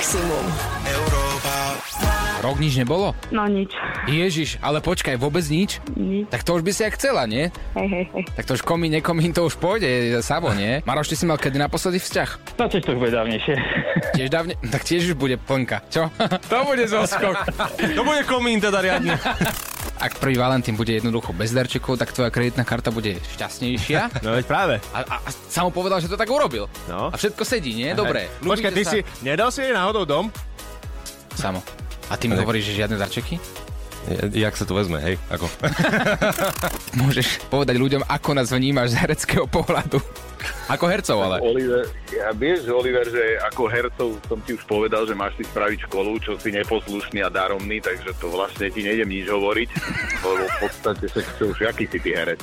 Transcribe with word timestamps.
maximum. 0.00 0.46
Rok 2.40 2.56
nič 2.56 2.80
nebolo? 2.80 3.12
No 3.28 3.44
nič. 3.44 3.68
Ježiš, 4.08 4.56
ale 4.64 4.80
počkaj, 4.80 5.20
vôbec 5.20 5.44
nič? 5.44 5.76
Nič. 5.92 6.24
Tak 6.32 6.40
to 6.40 6.56
už 6.56 6.64
by 6.64 6.72
si 6.72 6.88
aj 6.88 6.96
chcela, 6.96 7.28
nie? 7.28 7.52
Hej, 7.76 7.88
hej, 7.92 8.04
hej. 8.16 8.24
Tak 8.32 8.48
to 8.48 8.56
už 8.56 8.64
komín, 8.64 8.96
nekomín, 8.96 9.36
to 9.36 9.44
už 9.44 9.60
pôjde 9.60 10.16
samo, 10.24 10.56
nie? 10.56 10.80
Maroš, 10.88 11.12
ty 11.12 11.20
si 11.20 11.28
mal 11.28 11.36
kedy 11.36 11.60
naposledy 11.60 12.00
vzťah? 12.00 12.56
To 12.56 12.64
tiež 12.64 12.80
to 12.88 12.96
bude 12.96 13.12
dávnejšie. 13.12 13.60
Tiež 14.16 14.32
dávne? 14.32 14.56
Tak 14.72 14.88
tiež 14.88 15.12
už 15.12 15.20
bude 15.20 15.36
plnka, 15.36 15.84
čo? 15.92 16.08
to 16.48 16.56
bude 16.64 16.88
zoskok. 16.88 17.36
To 17.76 18.00
bude 18.00 18.24
komín 18.24 18.56
teda 18.56 18.80
riadne. 18.80 19.20
Ak 20.00 20.16
prvý 20.16 20.34
Valentín 20.34 20.74
bude 20.74 20.90
jednoducho 20.90 21.30
bez 21.30 21.52
darčekov, 21.52 21.94
tak 21.94 22.08
tvoja 22.10 22.28
kreditná 22.28 22.64
karta 22.64 22.88
bude 22.88 23.20
šťastnejšia. 23.36 24.00
No 24.24 24.32
veď 24.32 24.44
práve. 24.44 24.74
A, 24.90 25.04
a, 25.04 25.16
a 25.20 25.28
sám 25.28 25.68
mu 25.68 25.72
povedal, 25.72 26.00
že 26.00 26.08
to 26.08 26.16
tak 26.16 26.26
urobil. 26.26 26.72
No. 26.86 27.08
A 27.08 27.16
všetko 27.16 27.44
sedí, 27.44 27.72
nie? 27.74 27.92
Dobre. 27.92 28.32
Počkaj, 28.40 28.72
ty 28.72 28.80
ľúbite 28.80 28.90
si, 28.90 28.98
nedal 29.20 29.52
si 29.52 29.60
jej 29.60 29.72
náhodou 29.72 30.02
dom? 30.02 30.32
sa- 31.30 31.52
Samo. 31.52 31.60
A 32.08 32.16
ty 32.16 32.26
mi 32.26 32.34
Tak. 32.34 32.42
hovoríš, 32.42 32.64
že 32.66 32.80
žiadne 32.80 32.96
darčeky? 32.96 33.36
Jak 34.32 34.56
sa 34.56 34.64
to 34.64 34.72
vezme, 34.72 34.96
hej? 34.98 35.20
Ako? 35.28 35.44
Môžeš 37.00 37.44
povedať 37.46 37.76
ľuďom, 37.76 38.02
ako 38.02 38.30
nás 38.32 38.48
vnímaš 38.48 38.96
z 38.96 39.04
hereckého 39.04 39.44
pohľadu. 39.46 40.00
Ako 40.70 40.86
hercov, 40.86 41.18
ale. 41.18 41.36
Oliver, 41.42 41.84
ja 42.14 42.30
vieš, 42.30 42.70
Oliver, 42.70 43.06
že 43.06 43.38
ako 43.50 43.62
hercov 43.66 44.08
som 44.30 44.38
ti 44.46 44.54
už 44.54 44.62
povedal, 44.70 45.02
že 45.04 45.18
máš 45.18 45.34
si 45.40 45.44
spraviť 45.46 45.90
školu, 45.90 46.22
čo 46.22 46.38
si 46.38 46.54
neposlušný 46.54 47.26
a 47.26 47.30
daromný, 47.30 47.82
takže 47.82 48.14
to 48.22 48.30
vlastne 48.30 48.70
ti 48.70 48.86
nejdem 48.86 49.10
nič 49.10 49.26
hovoriť, 49.26 49.68
lebo 50.22 50.44
v 50.46 50.56
podstate 50.62 51.04
sa 51.10 51.20
čo 51.36 51.50
už, 51.50 51.66
aký 51.66 51.90
si 51.90 51.98
ty 51.98 52.14
herec. 52.14 52.38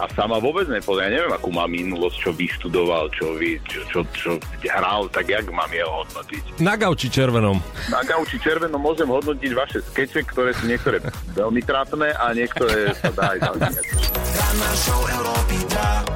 A 0.00 0.08
sama 0.16 0.40
vôbec 0.40 0.64
nepovedal, 0.72 1.12
ja 1.12 1.20
neviem, 1.20 1.32
akú 1.36 1.52
má 1.52 1.68
minulosť, 1.68 2.16
čo 2.16 2.30
vyštudoval, 2.32 3.12
čo, 3.12 3.36
vy, 3.36 3.60
čo, 3.68 3.80
čo, 3.92 4.00
čo 4.16 4.30
hral, 4.64 5.08
tak 5.12 5.28
jak 5.28 5.44
mám 5.52 5.68
jeho 5.68 6.04
hodnotiť. 6.04 6.42
Na 6.64 6.74
gauči 6.80 7.12
červenom. 7.12 7.60
Na 7.92 8.00
gauči 8.02 8.40
červenom 8.40 8.80
môžem 8.80 9.08
hodnotiť 9.08 9.50
vaše 9.52 9.78
skeče, 9.84 10.24
ktoré 10.32 10.56
sú 10.56 10.64
niektoré 10.64 11.04
veľmi 11.36 11.60
trápne 11.60 12.12
a 12.16 12.32
niektoré 12.32 12.96
sa 12.96 13.12
dá 13.12 13.36
aj 13.36 13.38
zaujímať. 13.44 13.84
S 14.56 16.15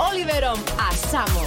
Oliverom 0.00 0.56
a 0.80 0.88
Samom. 0.96 1.44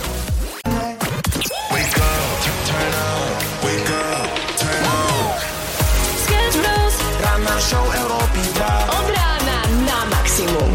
Od 8.94 9.08
rána 9.10 9.58
na 9.90 10.00
maximum. 10.06 10.70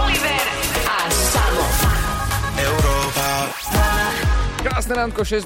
Oliver 0.00 0.44
a 0.88 0.98
Samo. 1.12 1.64
Krásne 4.64 4.94
ránko 4.96 5.28
6.00, 5.28 5.44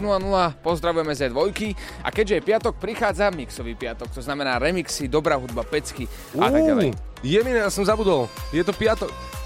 pozdravujeme 0.63 1.11
z 1.19 1.27
dvojky 1.27 1.75
a 2.07 2.15
keďže 2.15 2.35
je 2.39 2.43
piatok, 2.47 2.79
prichádza 2.79 3.35
mixový 3.35 3.75
piatok, 3.75 4.15
to 4.15 4.23
znamená 4.23 4.63
remixy, 4.63 5.11
dobrá 5.11 5.35
hudba, 5.35 5.67
pecky 5.67 6.07
a 6.39 6.55
tak 6.55 6.63
ďalej. 6.63 6.95
Jemine, 7.27 7.67
ja 7.67 7.71
som 7.75 7.83
zabudol. 7.83 8.31
Je 8.55 8.63
to 8.63 8.71
piatok. 8.71 9.42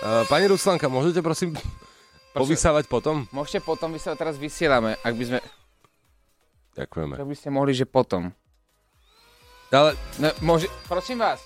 Pani 0.00 0.46
Ruslanka, 0.46 0.86
môžete 0.86 1.20
prosím 1.26 1.58
povysávať 2.30 2.86
potom? 2.86 3.26
Môžete 3.28 3.60
potom, 3.60 3.90
vy 3.90 3.98
sa 3.98 4.14
teraz 4.14 4.36
vysielame, 4.36 4.94
ak 4.96 5.12
by 5.12 5.24
sme, 5.24 5.38
Ďakujeme. 6.74 7.14
ak 7.16 7.26
by 7.26 7.34
ste 7.34 7.48
mohli, 7.50 7.72
že 7.72 7.82
potom. 7.82 8.30
Ale 9.68 9.92
No, 10.16 10.32
môže, 10.40 10.70
prosím 10.86 11.18
vás, 11.18 11.42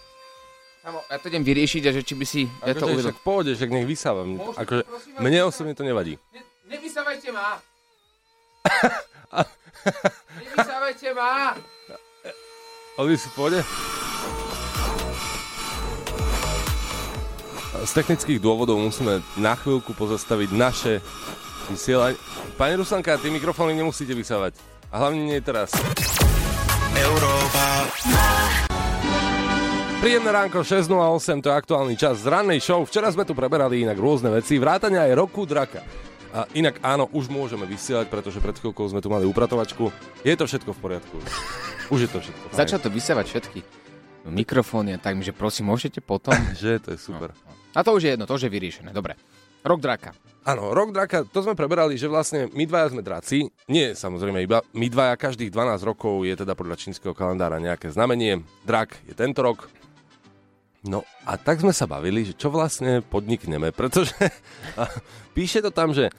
Samo, 0.79 0.99
ja 1.07 1.15
to 1.17 1.31
idem 1.31 1.43
vyriešiť 1.43 1.83
a 1.87 1.95
že 1.95 2.03
či 2.03 2.15
by 2.15 2.27
si, 2.27 2.43
ja 2.43 2.75
to 2.75 2.83
akože 2.83 2.93
uvedol. 2.93 3.07
však 3.07 3.19
pohode, 3.23 3.51
však 3.55 3.71
nech 3.71 3.87
vysávam. 3.87 4.35
Môžete, 4.35 4.59
Akože, 4.59 4.83
prosím 4.83 5.13
vás, 5.13 5.23
mne 5.23 5.39
osobne 5.43 5.73
to 5.73 5.83
nevadí. 5.83 6.15
Ne, 6.35 6.43
nevysávajte 6.69 7.29
ma! 7.31 7.49
nevysávajte 10.43 11.09
ma! 11.15 11.55
Oli 12.99 13.15
si 13.15 13.31
pohode? 13.31 13.63
Z 17.73 17.91
technických 17.97 18.37
dôvodov 18.37 18.77
musíme 18.77 19.25
na 19.41 19.57
chvíľku 19.57 19.97
pozastaviť 19.97 20.49
naše 20.53 20.93
vysielanie. 21.73 22.21
Pani 22.61 22.77
Ruslanka, 22.77 23.17
tie 23.17 23.33
mikrofóny 23.33 23.73
nemusíte 23.73 24.13
vysávať. 24.13 24.61
A 24.93 25.01
hlavne 25.01 25.25
nie 25.25 25.41
teraz. 25.41 25.73
Príjemné 30.05 30.31
ránko 30.37 30.61
6.08, 30.61 31.41
to 31.41 31.49
je 31.49 31.55
aktuálny 31.57 31.95
čas 31.97 32.21
z 32.21 32.29
rannej 32.29 32.61
show. 32.61 32.85
Včera 32.85 33.09
sme 33.09 33.25
tu 33.25 33.33
preberali 33.33 33.89
inak 33.89 33.97
rôzne 33.97 34.29
veci, 34.29 34.61
vrátane 34.61 35.01
aj 35.01 35.17
roku 35.17 35.49
draka. 35.49 35.81
A 36.37 36.45
inak 36.53 36.77
áno, 36.85 37.09
už 37.09 37.33
môžeme 37.33 37.65
vysielať, 37.65 38.13
pretože 38.13 38.41
pred 38.45 38.57
chvíľkou 38.57 38.85
sme 38.85 39.01
tu 39.01 39.09
mali 39.09 39.25
upratovačku. 39.25 39.89
Je 40.21 40.35
to 40.37 40.45
všetko 40.45 40.77
v 40.77 40.81
poriadku. 40.81 41.17
Už 41.89 42.05
je 42.05 42.11
to 42.13 42.21
všetko. 42.21 42.45
fajn. 42.53 42.57
Začal 42.57 42.79
to 42.85 42.93
vysávať 42.93 43.27
všetky 43.33 43.61
mikrofóny 44.29 44.95
a 44.95 44.99
tak, 45.03 45.19
že 45.19 45.35
prosím, 45.35 45.75
môžete 45.75 45.99
potom? 45.99 46.35
Že 46.61 46.79
to 46.79 46.89
je 46.95 46.99
super. 46.99 47.35
A 47.73 47.81
to 47.81 47.97
už 47.97 48.03
je 48.05 48.11
jedno, 48.15 48.29
to 48.29 48.37
už 48.37 48.49
je 48.49 48.53
vyriešené, 48.53 48.93
dobre. 48.93 49.17
Rok 49.63 49.79
draka. 49.79 50.11
Áno, 50.43 50.75
rok 50.75 50.91
draka, 50.91 51.23
to 51.23 51.39
sme 51.39 51.55
preberali, 51.55 51.95
že 51.95 52.11
vlastne 52.11 52.51
my 52.51 52.67
dvaja 52.67 52.91
sme 52.91 53.03
draci. 53.07 53.47
Nie, 53.71 53.95
samozrejme, 53.95 54.43
iba 54.43 54.59
my 54.75 54.87
dvaja 54.91 55.15
každých 55.15 55.55
12 55.55 55.87
rokov 55.87 56.27
je 56.27 56.35
teda 56.35 56.59
podľa 56.59 56.77
čínskeho 56.83 57.15
kalendára 57.15 57.63
nejaké 57.63 57.95
znamenie. 57.95 58.43
Drak 58.67 59.07
je 59.07 59.15
tento 59.15 59.39
rok. 59.47 59.71
No 60.83 61.07
a 61.23 61.39
tak 61.39 61.63
sme 61.63 61.71
sa 61.71 61.87
bavili, 61.87 62.27
že 62.27 62.35
čo 62.35 62.51
vlastne 62.51 63.07
podnikneme, 63.07 63.71
pretože 63.71 64.19
píše 65.39 65.63
to 65.63 65.71
tam, 65.71 65.95
že 65.95 66.11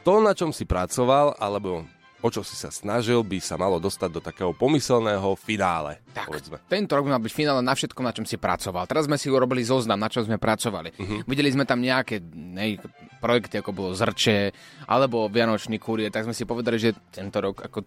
to, 0.00 0.24
na 0.24 0.32
čom 0.32 0.48
si 0.48 0.64
pracoval, 0.64 1.36
alebo 1.36 1.84
o 2.24 2.28
čo 2.32 2.40
si 2.40 2.56
sa 2.56 2.72
snažil, 2.72 3.20
by 3.20 3.38
sa 3.38 3.60
malo 3.60 3.76
dostať 3.76 4.10
do 4.10 4.20
takého 4.24 4.50
pomyselného 4.56 5.36
finále. 5.36 6.00
Tak, 6.16 6.32
povedzme. 6.32 6.56
tento 6.64 6.96
rok 6.96 7.04
by 7.04 7.12
mal 7.12 7.22
byť 7.22 7.34
finále 7.34 7.60
na 7.60 7.76
všetkom, 7.76 8.04
na 8.04 8.14
čom 8.16 8.24
si 8.24 8.40
pracoval. 8.40 8.88
Teraz 8.88 9.04
sme 9.04 9.20
si 9.20 9.28
urobili 9.28 9.60
zoznam, 9.60 10.00
na 10.00 10.08
čom 10.08 10.24
sme 10.24 10.40
pracovali. 10.40 10.96
Mhm. 10.96 11.16
Videli 11.28 11.52
sme 11.52 11.68
tam 11.68 11.84
nejaké 11.84 12.24
nej, 12.32 12.80
projekty, 13.20 13.60
ako 13.60 13.70
bolo 13.72 13.90
Zrče, 13.92 14.52
alebo 14.88 15.28
Vianočný 15.28 15.76
kurie, 15.76 16.08
tak 16.08 16.24
sme 16.24 16.36
si 16.36 16.48
povedali, 16.48 16.80
že 16.80 16.96
tento 17.12 17.36
rok 17.42 17.60
ako 17.60 17.84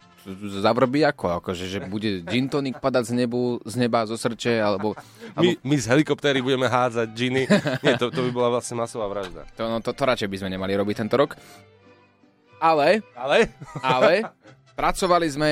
zavrbí 0.62 1.02
ako, 1.06 1.42
akože, 1.42 1.66
že 1.66 1.80
bude 1.90 2.22
gin 2.28 2.52
tonic 2.52 2.78
padať 2.78 3.10
z, 3.10 3.14
nebu, 3.26 3.64
z 3.66 3.76
neba, 3.80 4.06
zo 4.06 4.20
Srče, 4.20 4.62
alebo... 4.62 4.94
My, 5.40 5.56
my 5.64 5.76
z 5.80 5.86
helikoptéry 5.90 6.44
budeme 6.44 6.68
hádzať 6.68 7.08
džiny. 7.16 7.44
Nie, 7.86 7.96
to, 7.96 8.12
to 8.12 8.26
by 8.28 8.32
bola 8.34 8.50
vlastne 8.60 8.76
masová 8.78 9.08
vražda. 9.08 9.48
To, 9.56 9.70
no, 9.70 9.78
to, 9.80 9.96
to 9.96 10.04
radšej 10.04 10.30
by 10.30 10.38
sme 10.42 10.50
nemali 10.54 10.76
robiť 10.76 11.06
tento 11.06 11.16
rok. 11.16 11.40
Ale, 12.60 13.02
Ale? 13.16 13.50
ale, 13.80 14.14
pracovali 14.80 15.28
sme, 15.32 15.50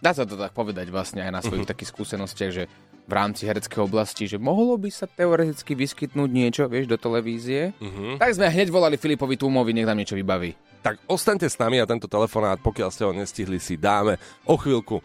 dá 0.00 0.16
sa 0.16 0.24
to 0.24 0.36
tak 0.36 0.52
povedať 0.56 0.88
vlastne 0.88 1.24
aj 1.24 1.32
na 1.32 1.40
svojich 1.40 1.68
takých 1.68 1.92
skúsenostiach, 1.92 2.52
že 2.52 2.64
v 3.08 3.12
rámci 3.16 3.48
hereckej 3.48 3.80
oblasti, 3.80 4.28
že 4.28 4.36
mohlo 4.36 4.76
by 4.76 4.92
sa 4.92 5.08
teoreticky 5.08 5.72
vyskytnúť 5.72 6.28
niečo, 6.28 6.68
vieš, 6.68 6.92
do 6.92 7.00
televízie. 7.00 7.72
Mhm. 7.80 8.20
Tak 8.20 8.36
sme 8.36 8.52
hneď 8.52 8.68
volali 8.68 9.00
Filipovi 9.00 9.40
Túmovi, 9.40 9.72
nech 9.72 9.88
nám 9.88 9.96
niečo 9.96 10.12
vybaví. 10.12 10.52
Tak 10.84 11.00
ostaňte 11.08 11.48
s 11.48 11.56
nami 11.56 11.80
a 11.80 11.88
tento 11.88 12.06
telefonát, 12.06 12.60
pokiaľ 12.60 12.88
ste 12.92 13.02
ho 13.08 13.12
nestihli, 13.16 13.58
si 13.58 13.80
dáme 13.80 14.20
o 14.44 14.54
chvíľku. 14.60 15.00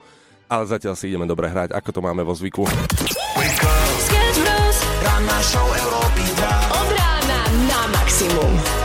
Ale 0.51 0.67
zatiaľ 0.67 0.93
si 0.93 1.09
ideme 1.09 1.25
dobre 1.25 1.49
hrať, 1.49 1.71
ako 1.71 1.89
to 1.89 1.99
máme 2.03 2.21
vo 2.21 2.35
zvyku. 2.35 2.67
Sketch 4.05 4.37
Bros. 4.43 4.77
Od 6.75 6.89
rána 6.93 7.39
na 7.65 7.81
maximum. 7.89 8.82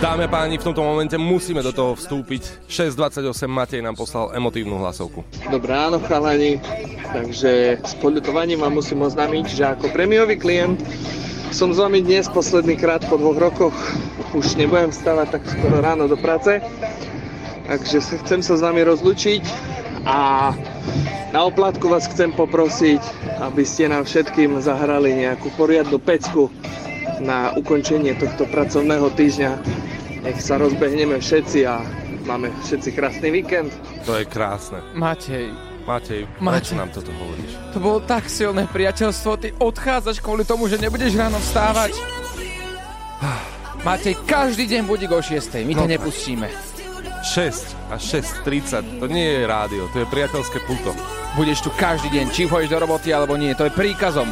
Dáme 0.00 0.32
páni, 0.32 0.56
v 0.56 0.64
tomto 0.64 0.80
momente 0.80 1.12
musíme 1.20 1.60
do 1.60 1.76
toho 1.76 1.92
vstúpiť. 1.92 2.64
6.28 2.72 3.44
Matej 3.44 3.84
nám 3.84 4.00
poslal 4.00 4.32
emotívnu 4.32 4.80
hlasovku. 4.80 5.28
Dobré 5.52 5.76
ráno, 5.76 6.00
chalani. 6.00 6.56
Takže 7.12 7.84
s 7.84 7.92
poľutovaním 8.00 8.64
vám 8.64 8.80
musím 8.80 9.04
oznámiť, 9.04 9.44
že 9.52 9.76
ako 9.76 9.92
prémiový 9.92 10.40
klient 10.40 10.80
som 11.52 11.68
s 11.68 11.76
vami 11.76 12.00
dnes 12.00 12.32
posledný 12.32 12.80
krát 12.80 13.04
po 13.12 13.20
dvoch 13.20 13.36
rokoch. 13.36 13.76
Už 14.32 14.56
nebudem 14.56 14.88
vstávať 14.88 15.36
tak 15.36 15.44
skoro 15.44 15.84
ráno 15.84 16.08
do 16.08 16.16
práce. 16.16 16.64
Takže 17.68 18.24
chcem 18.24 18.40
sa 18.40 18.56
s 18.56 18.64
vami 18.64 18.80
rozlučiť 18.80 19.44
a 20.08 20.56
na 21.36 21.44
oplatku 21.44 21.92
vás 21.92 22.08
chcem 22.08 22.32
poprosiť, 22.32 23.04
aby 23.44 23.68
ste 23.68 23.92
nám 23.92 24.08
všetkým 24.08 24.64
zahrali 24.64 25.28
nejakú 25.28 25.52
poriadnu 25.60 26.00
pecku 26.00 26.48
na 27.20 27.52
ukončenie 27.54 28.16
tohto 28.16 28.48
pracovného 28.48 29.12
týždňa. 29.12 29.50
Nech 30.24 30.40
sa 30.40 30.60
rozbehneme 30.60 31.20
všetci 31.20 31.64
a 31.64 31.80
máme 32.24 32.52
všetci 32.64 32.88
krásny 32.92 33.28
víkend. 33.32 33.72
To 34.04 34.16
je 34.16 34.24
krásne. 34.28 34.80
Matej, 34.96 35.52
Matej, 35.88 36.28
Matej. 36.40 36.60
prečo 36.60 36.74
nám 36.76 36.90
toto 36.92 37.12
hovoríš? 37.12 37.52
to 37.72 37.78
bolo 37.80 37.98
tak 38.04 38.28
silné 38.28 38.68
priateľstvo, 38.68 39.30
ty 39.40 39.48
odchádzaš 39.56 40.20
kvôli 40.20 40.44
tomu, 40.44 40.68
že 40.68 40.76
nebudeš 40.76 41.16
ráno 41.16 41.40
vstávať. 41.40 41.96
Matej, 43.86 44.16
každý 44.28 44.68
deň 44.68 44.82
budík 44.84 45.12
o 45.12 45.20
6, 45.24 45.56
my 45.64 45.72
ťa 45.72 45.88
nepustíme. 45.88 46.48
6 47.20 47.92
a 47.92 47.96
6.30. 48.00 49.00
To 49.00 49.06
nie 49.08 49.40
je 49.40 49.42
rádio, 49.44 49.88
to 49.92 50.04
je 50.04 50.06
priateľské 50.08 50.64
pulto. 50.64 50.96
Budeš 51.36 51.64
tu 51.64 51.70
každý 51.76 52.08
deň, 52.12 52.26
či 52.32 52.48
pôjdeš 52.48 52.72
do 52.72 52.80
roboty 52.80 53.12
alebo 53.12 53.36
nie, 53.36 53.52
to 53.56 53.68
je 53.68 53.72
príkazom. 53.72 54.28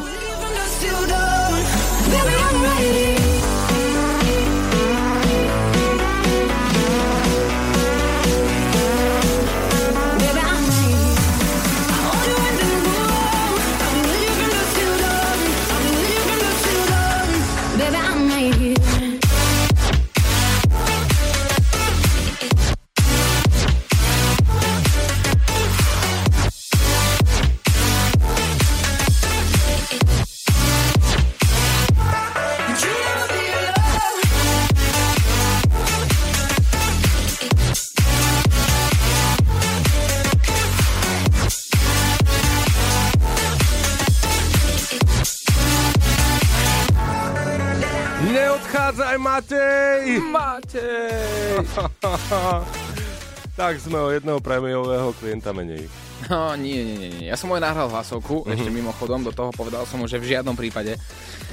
Sme 53.89 54.05
o 54.05 54.13
jedného 54.13 54.37
prémiového 54.37 55.09
klienta 55.17 55.49
menej. 55.49 55.89
No, 56.29 56.53
nie, 56.53 56.77
nie, 56.85 57.09
nie. 57.09 57.25
Ja 57.25 57.33
som 57.33 57.49
aj 57.57 57.63
nahral 57.63 57.89
hlasovku, 57.89 58.45
mm-hmm. 58.45 58.53
ešte 58.53 58.69
mimochodom, 58.69 59.25
do 59.25 59.33
toho 59.33 59.49
povedal 59.49 59.81
som 59.89 59.97
mu, 59.97 60.05
že 60.05 60.21
v 60.21 60.29
žiadnom 60.29 60.53
prípade 60.53 60.93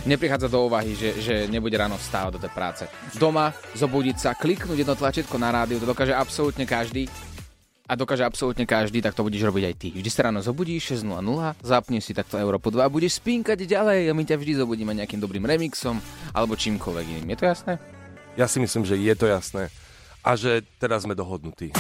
neprichádza 0.05 0.53
do 0.53 0.69
úvahy, 0.69 0.93
že, 0.93 1.17
že 1.17 1.35
nebude 1.49 1.81
ráno 1.81 1.97
vstávať 1.97 2.37
do 2.37 2.43
tej 2.45 2.53
práce. 2.53 2.85
Doma, 3.17 3.57
zobudiť 3.73 4.17
sa, 4.21 4.31
kliknúť 4.37 4.85
jedno 4.85 4.93
tlačítko 4.93 5.41
na 5.41 5.49
rádiu, 5.49 5.81
to 5.81 5.89
dokáže 5.89 6.13
absolútne 6.13 6.69
každý. 6.69 7.09
A 7.87 7.95
dokáže 7.95 8.27
absolútne 8.27 8.67
každý, 8.67 8.99
tak 8.99 9.15
to 9.15 9.23
budeš 9.23 9.47
robiť 9.47 9.65
aj 9.71 9.75
ty. 9.79 9.89
Vždy 9.95 10.11
sa 10.11 10.27
ráno 10.27 10.43
zobudíš 10.43 10.99
6.00, 11.07 11.63
zapneš 11.63 12.11
si 12.11 12.13
takto 12.19 12.35
Európu 12.35 12.75
2 12.75 12.83
a 12.83 12.91
budeš 12.91 13.23
spínkať 13.23 13.63
ďalej 13.63 14.11
a 14.11 14.13
my 14.13 14.27
ťa 14.27 14.37
vždy 14.43 14.53
zobudíme 14.59 14.93
nejakým 14.93 15.23
dobrým 15.23 15.47
remixom 15.47 16.03
alebo 16.35 16.59
čímkoľvek 16.59 17.07
iným. 17.17 17.31
Je 17.33 17.39
to 17.39 17.47
jasné? 17.47 17.73
Ja 18.35 18.51
si 18.51 18.59
myslím, 18.59 18.83
že 18.83 18.99
je 18.99 19.15
to 19.15 19.31
jasné. 19.31 19.71
A 20.27 20.35
že 20.35 20.67
teraz 20.83 21.07
sme 21.07 21.15
dohodnutí. 21.15 21.71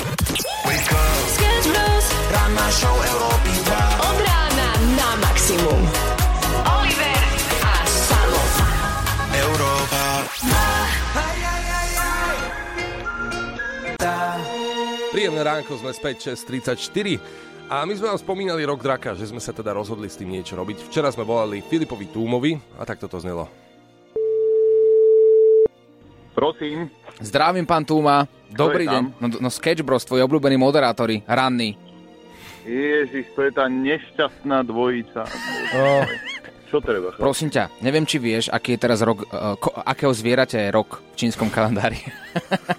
Ranná 2.26 2.66
show 2.70 2.94
Európy 2.94 3.52
2. 3.66 4.06
Od 4.06 4.18
rána 4.22 4.68
na 4.94 5.10
maximum. 5.18 5.82
Oliver 6.62 7.22
a 7.66 7.74
Samo. 7.90 8.42
Európa. 9.34 10.02
Príjemné 15.10 15.42
ránko, 15.42 15.80
sme 15.82 15.90
späť 15.90 16.36
6.34 16.38 17.18
a 17.66 17.82
my 17.82 17.98
sme 17.98 18.14
vám 18.14 18.20
spomínali 18.20 18.62
rok 18.62 18.78
draka, 18.78 19.18
že 19.18 19.26
sme 19.26 19.42
sa 19.42 19.50
teda 19.50 19.74
rozhodli 19.74 20.06
s 20.06 20.14
tým 20.14 20.30
niečo 20.30 20.54
robiť. 20.54 20.86
Včera 20.86 21.10
sme 21.10 21.26
volali 21.26 21.64
Filipovi 21.66 22.14
Túmovi 22.14 22.54
a 22.78 22.86
takto 22.86 23.10
to 23.10 23.18
znelo. 23.18 23.65
Prosím, 26.36 26.92
Zdravím, 27.16 27.64
pán 27.64 27.80
Túma. 27.80 28.28
Dobrý 28.52 28.84
deň. 28.84 29.02
No, 29.24 29.26
no 29.40 29.48
Sketch 29.48 29.80
Bros, 29.80 30.04
tvoji 30.04 30.20
obľúbení 30.20 30.60
moderátori, 30.60 31.24
ranní. 31.24 31.80
Ježiš, 32.68 33.32
to 33.32 33.48
je 33.48 33.52
tá 33.56 33.72
nešťastná 33.72 34.60
dvojica. 34.68 35.24
Oh, 35.72 36.04
Čo 36.66 36.82
treba? 36.82 37.14
chlap? 37.14 37.22
Prosím 37.22 37.48
ťa, 37.48 37.64
neviem, 37.80 38.04
či 38.04 38.16
vieš, 38.18 38.50
aký 38.50 38.74
je 38.74 38.80
teraz 38.82 39.00
rok, 39.00 39.26
uh, 39.30 39.54
ko, 39.56 39.70
akého 39.72 40.12
zvieraťa 40.12 40.58
je 40.66 40.70
rok 40.74 41.00
v 41.14 41.16
čínskom 41.16 41.48
kalendári. 41.48 42.02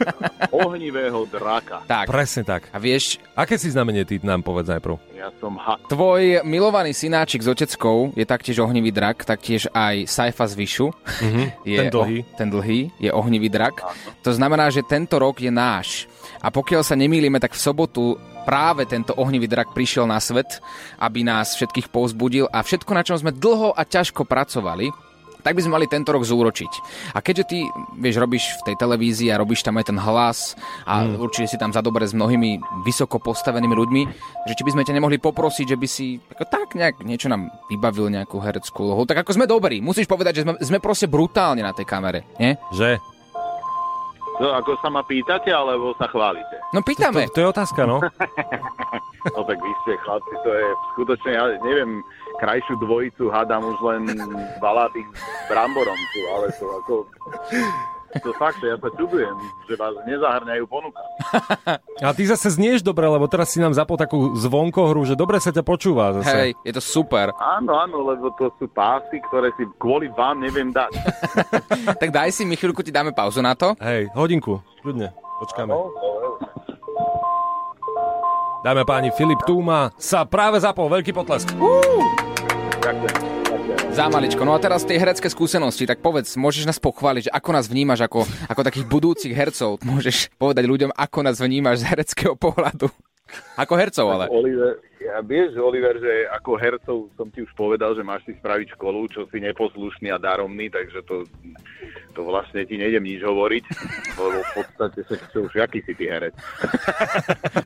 Ohnivého 0.52 1.26
draka. 1.28 1.84
tak. 1.88 2.06
presne 2.08 2.44
tak. 2.46 2.70
A 2.72 2.78
vieš, 2.78 3.18
Aké 3.38 3.54
si 3.62 3.70
znamenie 3.70 4.02
ty 4.02 4.18
nám 4.26 4.42
povedz 4.42 4.66
najprv? 4.66 4.98
Ja 5.14 5.30
som 5.38 5.62
ha... 5.62 5.78
tvoj 5.86 6.42
milovaný 6.42 6.98
synáčik 6.98 7.46
s 7.46 7.50
oteckou 7.54 8.10
je 8.18 8.26
taktiež 8.26 8.58
ohnivý 8.66 8.90
drak, 8.90 9.30
taktiež 9.30 9.70
aj 9.78 10.10
Saifa 10.10 10.50
z 10.50 10.58
Vyšu. 10.58 10.88
je 11.70 11.78
ten 11.78 11.94
dlhý. 11.94 12.26
O, 12.26 12.28
ten 12.34 12.50
dlhý 12.50 12.90
je 12.98 13.14
ohnivý 13.14 13.54
drak. 13.54 13.86
To 14.26 14.34
znamená, 14.34 14.74
že 14.74 14.82
tento 14.82 15.22
rok 15.22 15.38
je 15.38 15.54
náš. 15.54 16.10
A 16.42 16.50
pokiaľ 16.50 16.82
sa 16.82 16.98
nemýlime, 16.98 17.38
tak 17.38 17.54
v 17.54 17.62
sobotu 17.62 18.18
práve 18.48 18.88
tento 18.88 19.12
ohnivý 19.20 19.52
drak 19.52 19.76
prišiel 19.76 20.08
na 20.08 20.24
svet, 20.24 20.64
aby 21.04 21.28
nás 21.28 21.52
všetkých 21.60 21.92
povzbudil 21.92 22.48
a 22.48 22.64
všetko, 22.64 22.92
na 22.96 23.04
čom 23.04 23.20
sme 23.20 23.36
dlho 23.36 23.76
a 23.76 23.84
ťažko 23.84 24.24
pracovali, 24.24 24.88
tak 25.48 25.56
by 25.56 25.64
sme 25.64 25.80
mali 25.80 25.88
tento 25.88 26.12
rok 26.12 26.28
zúročiť. 26.28 26.72
A 27.16 27.24
keďže 27.24 27.44
ty, 27.48 27.60
vieš, 27.96 28.20
robíš 28.20 28.60
v 28.60 28.72
tej 28.72 28.76
televízii 28.84 29.32
a 29.32 29.40
robíš 29.40 29.64
tam 29.64 29.80
aj 29.80 29.88
ten 29.88 29.96
hlas 29.96 30.60
a 30.84 31.08
mm. 31.08 31.24
určite 31.24 31.48
si 31.48 31.56
tam 31.56 31.72
za 31.72 31.80
dobre 31.80 32.04
s 32.04 32.12
mnohými 32.12 32.84
vysoko 32.84 33.16
postavenými 33.16 33.72
ľuďmi, 33.72 34.02
že 34.44 34.54
či 34.60 34.66
by 34.68 34.76
sme 34.76 34.84
ťa 34.84 34.96
nemohli 35.00 35.24
poprosiť, 35.24 35.72
že 35.72 35.80
by 35.80 35.88
si 35.88 36.20
ako 36.20 36.44
tak 36.52 36.76
nejak 36.76 37.00
niečo 37.00 37.32
nám 37.32 37.48
vybavil 37.72 38.12
nejakú 38.12 38.44
hereckú 38.44 38.92
úlohu. 38.92 39.08
Tak 39.08 39.24
ako 39.24 39.40
sme 39.40 39.48
dobrí, 39.48 39.80
musíš 39.80 40.12
povedať, 40.12 40.42
že 40.42 40.44
sme, 40.44 40.54
sme 40.60 40.84
proste 40.84 41.08
brutálne 41.08 41.64
na 41.64 41.72
tej 41.72 41.88
kamere, 41.88 42.28
nie? 42.44 42.60
Že? 42.76 43.17
No, 44.38 44.54
ako 44.54 44.78
sa 44.86 44.94
ma 44.94 45.02
pýtate, 45.02 45.50
alebo 45.50 45.98
sa 45.98 46.06
chválite? 46.06 46.62
No 46.70 46.82
To, 46.82 46.86
pýtame. 46.86 47.26
to 47.34 47.42
je 47.42 47.48
otázka, 47.50 47.90
no. 47.90 47.98
No 49.36 49.44
tak 49.44 49.60
vy 49.60 49.72
ste 49.84 50.00
chlapci, 50.08 50.36
to 50.40 50.52
je 50.56 50.66
skutočne, 50.96 51.32
ja 51.36 51.44
neviem, 51.60 52.00
krajšiu 52.40 52.80
dvojicu 52.80 53.28
hádam 53.28 53.60
už 53.60 53.80
len 53.84 54.02
balády 54.64 55.04
s 55.04 55.20
bramborom 55.52 56.00
tu, 56.16 56.20
ale 56.32 56.48
to 56.56 56.66
ako... 56.80 56.94
To 58.08 58.32
fakt, 58.40 58.64
ja 58.64 58.80
sa 58.80 58.90
čudujem, 58.96 59.36
že 59.68 59.76
vás 59.76 59.92
nezahrňajú 60.08 60.64
ponuka. 60.72 61.04
A 62.08 62.16
ty 62.16 62.24
zase 62.24 62.48
znieš 62.56 62.80
dobre, 62.80 63.04
lebo 63.04 63.28
teraz 63.28 63.52
si 63.52 63.60
nám 63.60 63.76
zapol 63.76 64.00
takú 64.00 64.32
zvonkohru, 64.40 65.04
že 65.04 65.20
dobre 65.20 65.44
sa 65.44 65.52
ťa 65.52 65.64
počúva 65.66 66.16
zase. 66.22 66.32
Hej, 66.32 66.50
je 66.64 66.74
to 66.74 66.82
super. 66.82 67.36
Áno, 67.36 67.76
áno, 67.76 68.08
lebo 68.08 68.32
to 68.40 68.48
sú 68.56 68.72
pásy, 68.72 69.20
ktoré 69.28 69.52
si 69.60 69.68
kvôli 69.76 70.08
vám 70.16 70.40
neviem 70.40 70.72
dať. 70.72 70.92
tak 72.02 72.10
daj 72.16 72.32
si, 72.32 72.48
my 72.48 72.56
chvíľku 72.56 72.80
ti 72.80 72.96
dáme 72.96 73.12
pauzu 73.12 73.44
na 73.44 73.54
to. 73.60 73.76
Hej, 73.84 74.08
hodinku, 74.16 74.64
ľudne, 74.88 75.12
počkáme. 75.44 75.76
Dáme 78.64 78.84
páni, 78.88 79.12
Filip 79.14 79.40
Túma 79.44 79.92
sa 80.00 80.24
práve 80.24 80.64
zapol, 80.64 80.88
veľký 80.88 81.12
potlesk. 81.12 81.52
ďakujem. 82.84 83.37
Ďakujem. 83.98 84.14
Zámaličko. 84.14 84.42
No 84.46 84.54
a 84.54 84.62
teraz 84.62 84.86
tie 84.86 85.02
herecké 85.02 85.26
skúsenosti, 85.26 85.90
tak 85.90 86.06
povedz, 86.06 86.38
môžeš 86.38 86.70
nás 86.70 86.78
pochváliť, 86.78 87.30
že 87.30 87.32
ako 87.34 87.50
nás 87.50 87.66
vnímaš 87.66 88.06
ako, 88.06 88.30
ako 88.46 88.62
takých 88.62 88.86
budúcich 88.86 89.34
hercov. 89.34 89.82
Môžeš 89.82 90.30
povedať 90.38 90.70
ľuďom, 90.70 90.92
ako 90.94 91.20
nás 91.26 91.42
vnímaš 91.42 91.82
z 91.82 91.90
hereckého 91.90 92.38
pohľadu. 92.38 92.94
Ako 93.58 93.74
hercov, 93.76 94.06
ale. 94.08 94.26
Oliver, 94.30 94.80
vieš, 95.26 95.58
Oliver, 95.60 95.98
že 95.98 96.28
ako 96.34 96.52
hercov 96.58 96.98
som 97.16 97.28
ti 97.32 97.44
už 97.44 97.52
povedal, 97.54 97.94
že 97.96 98.06
máš 98.06 98.26
si 98.28 98.34
spraviť 98.38 98.76
školu, 98.76 99.08
čo 99.10 99.26
si 99.32 99.42
neposlušný 99.42 100.12
a 100.12 100.22
daromný, 100.22 100.68
takže 100.72 101.04
to, 101.08 101.24
to 102.18 102.22
vlastne 102.26 102.66
ti 102.66 102.76
nejdem 102.76 103.06
nič 103.06 103.22
hovoriť, 103.24 103.64
lebo 104.18 104.40
v 104.42 104.52
podstate 104.58 105.00
sa 105.06 105.16
čo 105.30 105.46
už 105.46 105.54
aký 105.62 105.86
si 105.86 105.94
ty 105.94 106.10
herec. 106.10 106.34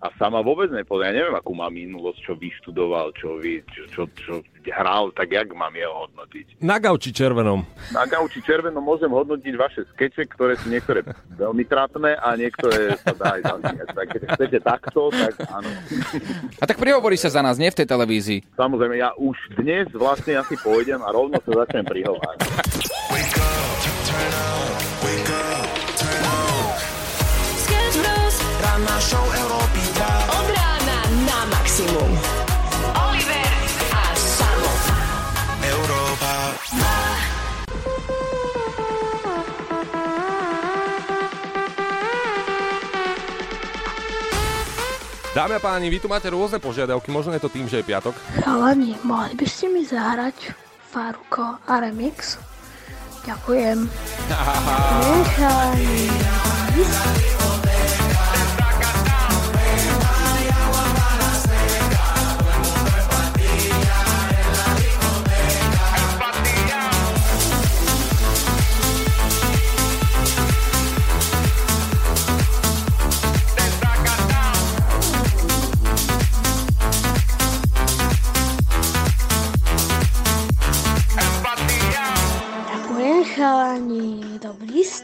A 0.02 0.08
sama 0.20 0.44
vôbec 0.44 0.70
nepovedal, 0.70 1.14
ja 1.14 1.18
neviem, 1.24 1.36
akú 1.38 1.56
má 1.56 1.72
minulosť, 1.72 2.20
čo 2.22 2.34
vyštudoval, 2.36 3.16
čo, 3.18 3.40
vy, 3.40 3.64
čo, 3.72 3.84
čo, 3.90 4.02
čo 4.18 4.34
hral, 4.70 5.10
tak 5.18 5.34
jak 5.34 5.50
mám 5.58 5.74
jeho 5.74 6.06
hodnotiť. 6.06 6.62
Na 6.62 6.78
gauči 6.78 7.10
červenom. 7.10 7.66
Na 7.90 8.06
gauči 8.06 8.44
červenom 8.46 8.84
môžem 8.84 9.10
hodnotiť 9.10 9.54
vaše 9.58 9.82
skeče, 9.96 10.30
ktoré 10.30 10.54
sú 10.60 10.70
niektoré 10.70 11.02
veľmi 11.34 11.66
trápne 11.66 12.14
a 12.20 12.38
niektoré 12.38 12.94
sa 13.02 13.14
dá 13.18 13.40
aj 13.40 13.42
zasmiať. 13.42 13.88
Tak 13.96 14.06
keď 14.12 14.22
chcete 14.36 14.58
takto, 14.62 15.02
tak 15.10 15.34
áno. 15.50 15.70
A 16.62 16.64
tak 16.70 16.78
prihovoríš 16.78 17.26
sa 17.26 17.31
za 17.32 17.42
nás, 17.42 17.56
nie 17.56 17.72
v 17.72 17.80
tej 17.84 17.88
televízii. 17.88 18.40
Samozrejme, 18.60 19.00
ja 19.00 19.16
už 19.16 19.36
dnes 19.56 19.88
vlastne 19.96 20.36
asi 20.38 20.60
pôjdem 20.60 21.00
a 21.00 21.10
rovno 21.10 21.40
sa 21.42 21.64
začnem 21.66 21.88
prihovárať. 21.88 22.40
Ranná 28.62 28.98
show 29.02 29.51
Dámy 45.42 45.58
a 45.58 45.60
páni, 45.74 45.90
vy 45.90 45.98
tu 45.98 46.06
máte 46.06 46.30
rôzne 46.30 46.62
požiadavky, 46.62 47.10
možno 47.10 47.34
je 47.34 47.42
to 47.42 47.50
tým, 47.50 47.66
že 47.66 47.82
je 47.82 47.90
piatok. 47.90 48.14
Chalani, 48.46 48.94
mohli 49.02 49.34
by 49.34 49.48
ste 49.50 49.74
mi 49.74 49.82
zahrať 49.82 50.54
Faruko 50.94 51.58
a 51.66 51.82
remix? 51.82 52.38
Ďakujem. 53.26 53.90
Nechaj. 55.02 55.82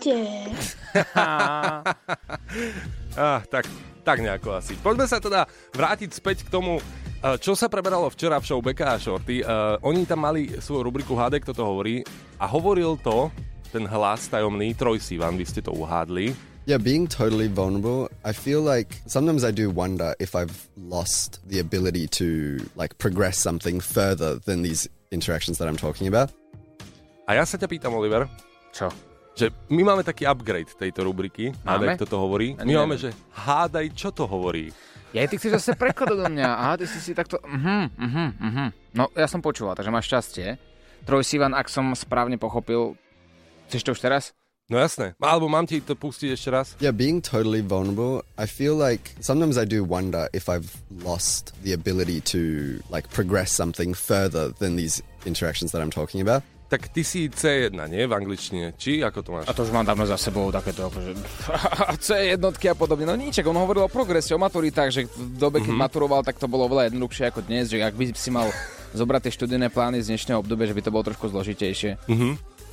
Ah, 3.17 3.41
tak, 3.49 3.65
tak 4.05 4.21
nejako 4.21 4.61
asi. 4.61 4.77
Poďme 4.77 5.09
sa 5.09 5.17
teda 5.17 5.49
vrátiť 5.73 6.13
späť 6.13 6.45
k 6.45 6.53
tomu, 6.53 6.77
eh, 6.77 7.33
čo 7.41 7.57
sa 7.57 7.65
preberalo 7.65 8.05
včera 8.13 8.37
v 8.37 8.45
show 8.45 8.61
Beka 8.61 8.93
a 8.93 9.01
Shorty. 9.01 9.41
Uh, 9.41 9.81
oni 9.81 10.05
tam 10.05 10.21
mali 10.21 10.53
svoju 10.53 10.85
rubriku 10.85 11.17
HD, 11.17 11.41
kto 11.41 11.57
to 11.57 11.65
hovorí. 11.65 12.05
A 12.37 12.45
hovoril 12.45 13.01
to 13.01 13.33
ten 13.73 13.89
hlas 13.89 14.29
tajomný, 14.29 14.77
Troj 14.77 15.01
Sivan, 15.01 15.33
vy 15.33 15.49
ste 15.49 15.65
to 15.65 15.73
uhádli. 15.73 16.37
Yeah, 16.69 16.77
being 16.77 17.09
totally 17.09 17.49
vulnerable, 17.49 18.05
I 18.21 18.37
feel 18.37 18.61
like 18.61 19.01
sometimes 19.09 19.41
I 19.41 19.49
do 19.49 19.73
wonder 19.73 20.13
if 20.21 20.37
I've 20.37 20.69
lost 20.77 21.41
the 21.49 21.57
ability 21.57 22.05
to 22.21 22.61
like 22.77 23.01
progress 23.01 23.41
something 23.41 23.81
further 23.81 24.37
than 24.45 24.61
these 24.61 24.85
interactions 25.09 25.57
that 25.57 25.65
I'm 25.65 25.79
talking 25.79 26.05
about. 26.05 26.29
A 27.25 27.33
ja 27.33 27.49
sa 27.49 27.57
ťa 27.57 27.65
pýtam, 27.65 27.97
Oliver, 27.97 28.29
Čo? 28.77 28.93
Že 29.37 29.53
my 29.69 29.85
máme 29.85 30.01
taký 30.01 30.25
upgrade 30.25 30.73
tejto 30.73 31.05
rubriky. 31.05 31.53
Máme? 31.61 31.93
Hádaj, 31.93 31.97
kto 32.01 32.07
to 32.09 32.17
hovorí. 32.17 32.57
My 32.57 32.65
neviem. 32.65 32.81
máme, 32.81 32.97
že 32.97 33.13
hádaj, 33.37 33.85
čo 33.93 34.09
to 34.09 34.25
hovorí. 34.25 34.73
Ja 35.13 35.23
ty 35.29 35.37
chceš 35.37 35.61
zase 35.61 35.77
preklad 35.77 36.09
do 36.09 36.25
mňa. 36.25 36.47
Aha, 36.49 36.73
ty 36.81 36.89
si 36.89 36.99
si 36.99 37.13
takto... 37.13 37.39
Uh-huh, 37.39 37.87
uh-huh, 37.87 38.29
uh-huh. 38.33 38.69
No, 38.91 39.07
ja 39.15 39.29
som 39.29 39.39
počúval, 39.39 39.77
takže 39.77 39.93
máš 39.93 40.09
šťastie. 40.09 40.57
Troj 41.05 41.23
Sivan, 41.23 41.53
ak 41.53 41.69
som 41.69 41.93
správne 41.93 42.35
pochopil... 42.35 42.97
Chceš 43.71 43.81
to 43.85 43.91
už 43.95 44.01
teraz? 44.03 44.23
No 44.67 44.75
jasné. 44.75 45.15
Alebo 45.23 45.47
mám 45.47 45.63
ti 45.63 45.79
to 45.79 45.95
pustiť 45.95 46.35
ešte 46.35 46.49
raz? 46.51 46.75
Yeah, 46.83 46.91
being 46.91 47.23
totally 47.23 47.63
vulnerable, 47.63 48.27
I 48.35 48.51
feel 48.51 48.75
like 48.75 49.15
sometimes 49.23 49.55
I 49.55 49.63
do 49.63 49.87
wonder 49.87 50.27
if 50.35 50.51
I've 50.51 50.83
lost 50.91 51.55
the 51.63 51.71
ability 51.71 52.19
to 52.35 52.83
like 52.91 53.07
progress 53.07 53.55
something 53.55 53.95
further 53.95 54.51
than 54.59 54.75
these 54.75 54.99
interactions 55.23 55.71
that 55.71 55.79
I'm 55.79 55.91
talking 55.91 56.19
about. 56.19 56.43
Tak 56.67 56.91
ty 56.91 56.99
si 56.99 57.31
C1, 57.31 57.71
nie? 57.87 58.03
V 58.03 58.11
angličtine. 58.11 58.75
Či 58.75 58.99
ako 58.99 59.19
to 59.23 59.29
máš? 59.31 59.47
A 59.47 59.55
to 59.55 59.63
už 59.63 59.71
mám 59.71 59.87
dávno 59.87 60.03
za 60.03 60.19
sebou 60.19 60.51
takéto 60.51 60.91
akože... 60.91 61.15
C 62.05 62.35
jednotky 62.35 62.67
a 62.67 62.75
podobne. 62.75 63.07
No 63.07 63.15
niček, 63.15 63.47
on 63.47 63.55
hovoril 63.55 63.87
o 63.87 63.91
progrese, 63.91 64.35
o 64.35 64.39
maturitách, 64.41 64.91
že 64.91 65.07
v 65.07 65.39
dobe, 65.39 65.63
keď 65.63 65.71
maturoval, 65.71 66.27
tak 66.27 66.35
to 66.35 66.51
bolo 66.51 66.67
veľa 66.67 66.91
jednoduchšie 66.91 67.31
ako 67.31 67.47
dnes, 67.47 67.71
že 67.71 67.79
ak 67.79 67.95
by 67.95 68.11
si 68.11 68.29
mal 68.35 68.51
zobrať 68.91 69.31
tie 69.31 69.35
študijné 69.39 69.71
plány 69.71 70.03
z 70.03 70.11
dnešného 70.11 70.43
obdobia, 70.43 70.67
že 70.67 70.75
by 70.75 70.83
to 70.83 70.91
bolo 70.91 71.07
trošku 71.07 71.31
zložitejšie. 71.31 72.03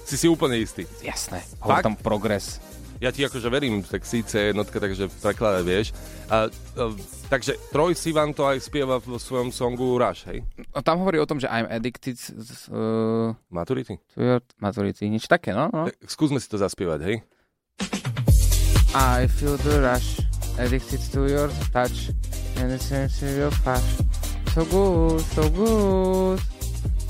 Si 0.05 0.17
si 0.19 0.27
úplne 0.27 0.59
istý. 0.59 0.91
Jasné, 0.99 1.47
hovorí 1.63 1.87
tam 1.87 1.95
progres. 1.95 2.59
Ja 3.03 3.11
ti 3.11 3.27
akože 3.27 3.51
verím, 3.51 3.83
tak 3.83 4.07
si 4.07 4.23
C1, 4.23 4.55
takže 4.55 5.11
prekladať 5.21 5.65
vieš. 5.67 5.91
A, 6.31 6.47
a, 6.47 6.83
takže 7.27 7.59
Troj 7.75 7.99
Sivan 7.99 8.31
to 8.31 8.47
aj 8.47 8.63
spieva 8.63 9.03
vo 9.03 9.19
svojom 9.19 9.51
songu 9.51 9.99
Rush, 9.99 10.31
hej? 10.31 10.47
No, 10.71 10.81
tam 10.81 11.03
hovorí 11.03 11.19
o 11.19 11.27
tom, 11.27 11.43
že 11.43 11.51
I'm 11.51 11.67
addicted 11.67 12.17
uh, 12.71 13.35
Maturity? 13.51 13.99
your 14.15 14.47
maturity. 14.63 15.11
Nič 15.11 15.27
také, 15.27 15.51
no? 15.53 15.69
no. 15.75 15.91
Tak 15.91 16.07
skúsme 16.07 16.39
si 16.39 16.47
to 16.47 16.57
zaspievať, 16.57 17.01
hej? 17.03 17.17
I 18.95 19.27
feel 19.27 19.59
the 19.59 19.83
rush, 19.83 20.23
addicted 20.55 21.03
to 21.11 21.27
your 21.27 21.51
touch, 21.75 22.15
and 22.63 22.71
of 23.27 23.35
your 23.35 23.51
flash. 23.51 23.99
So 24.55 24.63
good, 24.71 25.21
so 25.35 25.51
good. 25.51 26.54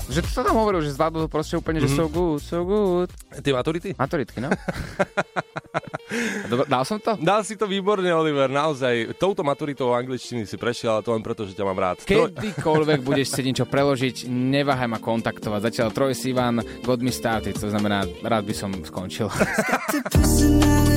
Že 0.05 0.19
to 0.21 0.41
tam 0.45 0.55
hovoril, 0.61 0.85
že 0.85 0.93
zvládol 0.93 1.25
to 1.25 1.29
proste 1.31 1.57
úplne, 1.57 1.81
že 1.81 1.89
so 1.89 2.05
good, 2.05 2.41
so 2.41 2.61
good. 2.61 3.09
Tie 3.41 3.53
maturity? 3.53 3.97
Maturitky, 3.97 4.37
no? 4.37 4.53
Dobre, 6.51 6.65
dal 6.69 6.83
som 6.85 7.01
to? 7.01 7.17
Dal 7.17 7.41
si 7.41 7.57
to 7.57 7.65
výborne, 7.65 8.05
Oliver, 8.13 8.45
naozaj. 8.45 9.17
Touto 9.17 9.41
maturitou 9.41 9.91
angličtiny 9.97 10.45
si 10.45 10.55
prešiel, 10.55 10.97
ale 10.97 11.01
to 11.01 11.11
len 11.11 11.25
preto, 11.25 11.49
že 11.49 11.57
ťa 11.57 11.65
mám 11.65 11.79
rád. 11.81 11.97
Kedykoľvek 12.05 13.01
budeš 13.01 13.33
chcieť 13.33 13.45
niečo 13.45 13.65
preložiť, 13.65 14.29
neváhaj 14.29 14.89
ma 14.89 15.01
kontaktovať. 15.01 15.59
Zatiaľ 15.73 15.89
Troj 15.89 16.13
Sivan, 16.13 16.61
God 16.85 17.01
me 17.01 17.09
started, 17.09 17.57
to 17.57 17.73
znamená, 17.73 18.05
rád 18.21 18.45
by 18.45 18.53
som 18.53 18.69
skončil. 18.85 19.27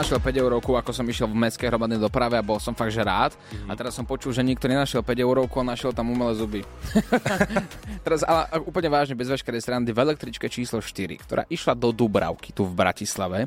našiel 0.00 0.16
5 0.16 0.32
eurovku, 0.40 0.72
ako 0.80 0.96
som 0.96 1.04
išiel 1.04 1.28
v 1.28 1.36
mestskej 1.36 1.68
hromadnej 1.68 2.00
doprave 2.00 2.40
a 2.40 2.40
bol 2.40 2.56
som 2.56 2.72
fakt, 2.72 2.96
že 2.96 3.04
rád. 3.04 3.36
A 3.68 3.76
teraz 3.76 3.92
som 3.92 4.08
počul, 4.08 4.32
že 4.32 4.40
nikto 4.40 4.64
nenašiel 4.64 5.04
5 5.04 5.12
eurovku 5.12 5.60
a 5.60 5.64
našiel 5.76 5.92
tam 5.92 6.08
umelé 6.08 6.32
zuby. 6.40 6.64
teraz 8.08 8.24
ale 8.24 8.48
úplne 8.64 8.88
vážne, 8.88 9.12
bez 9.12 9.28
veškerej 9.28 9.60
srandy, 9.60 9.92
v 9.92 10.00
električke 10.00 10.48
číslo 10.48 10.80
4, 10.80 11.20
ktorá 11.20 11.44
išla 11.52 11.76
do 11.76 11.92
Dubravky 11.92 12.56
tu 12.56 12.64
v 12.64 12.72
Bratislave, 12.72 13.44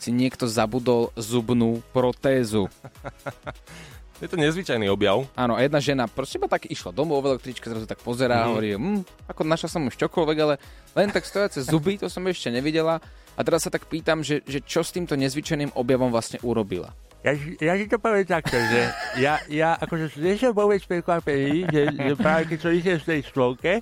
si 0.00 0.08
niekto 0.08 0.48
zabudol 0.48 1.12
zubnú 1.20 1.84
protézu. 1.92 2.72
Je 4.20 4.28
to 4.28 4.36
nezvyčajný 4.36 4.84
objav. 4.92 5.24
Áno, 5.32 5.56
a 5.56 5.64
jedna 5.64 5.80
žena 5.80 6.04
proste 6.04 6.36
iba 6.36 6.44
tak 6.44 6.68
išla 6.68 6.92
domov 6.92 7.24
v 7.24 7.36
električke, 7.36 7.64
zrazu 7.72 7.88
tak 7.88 8.04
pozerá 8.04 8.44
a 8.44 8.52
hovorí, 8.52 8.76
hm, 8.76 9.00
ako 9.28 9.48
našla 9.48 9.68
som 9.72 9.88
už 9.88 9.96
čokoľvek, 9.96 10.38
ale 10.44 10.60
len 10.92 11.08
tak 11.08 11.24
stojace 11.24 11.64
zuby, 11.64 11.96
to 11.96 12.12
som 12.12 12.20
ešte 12.28 12.52
nevidela. 12.52 13.00
A 13.40 13.44
teraz 13.44 13.64
sa 13.64 13.72
tak 13.72 13.88
pýtam, 13.88 14.20
že, 14.20 14.44
že 14.44 14.60
čo 14.60 14.84
s 14.84 14.92
týmto 14.92 15.16
nezvyčajným 15.16 15.72
objavom 15.72 16.12
vlastne 16.12 16.36
urobila. 16.44 16.92
Ja, 17.24 17.32
ja 17.56 17.72
si 17.80 17.88
to 17.88 17.96
poviem 17.96 18.28
takto, 18.28 18.52
že 18.52 18.92
ja, 19.16 19.40
ja 19.48 19.80
akože 19.80 20.20
nie 20.20 20.36
som 20.36 20.52
vôbec 20.52 20.84
prekvapený, 20.84 21.64
že, 21.72 21.82
že 21.88 22.12
práve 22.20 22.52
keď 22.52 22.58
som 22.60 22.72
išiel 22.76 22.96
v 23.00 23.08
tej 23.08 23.20
škôlke, 23.32 23.72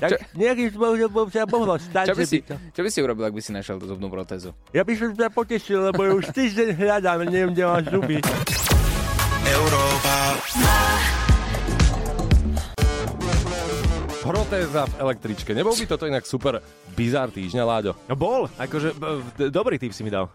tak 0.00 0.16
Čo- 0.16 0.20
nejakým 0.32 0.70
spôsobom 0.72 1.28
sa 1.28 1.44
mohlo 1.44 1.76
stať, 1.76 2.08
Čo 2.08 2.16
by, 2.16 2.24
si, 2.24 2.40
by 2.40 2.48
to... 2.48 2.54
čo 2.72 2.80
by 2.80 2.88
si 2.88 2.98
urobil, 3.04 3.24
ak 3.28 3.36
by 3.36 3.42
si 3.44 3.52
našiel 3.52 3.76
tú 3.76 3.84
zubnú 3.84 4.08
protézu? 4.08 4.56
Ja 4.72 4.80
by 4.80 4.92
som 4.96 5.12
sa 5.12 5.28
potešil, 5.28 5.92
lebo 5.92 6.00
ju 6.00 6.12
už 6.24 6.32
týždeň 6.32 6.68
hľadám, 6.80 7.28
neviem, 7.28 7.52
kde 7.52 7.64
mám 7.68 7.84
zuby. 7.84 8.16
Európa. 9.44 10.16
Protéza 14.26 14.90
v 14.90 14.94
električke. 14.98 15.54
Nebol 15.54 15.70
by 15.70 15.86
toto 15.86 16.02
inak 16.02 16.26
super 16.26 16.58
bizar 16.92 17.30
týždňa, 17.30 17.62
Láďo? 17.62 17.94
No 18.10 18.18
bol, 18.18 18.50
akože 18.52 18.90
b- 18.92 19.22
d- 19.38 19.50
dobrý 19.54 19.78
tip 19.78 19.94
si 19.94 20.02
mi 20.02 20.10
dal. 20.10 20.26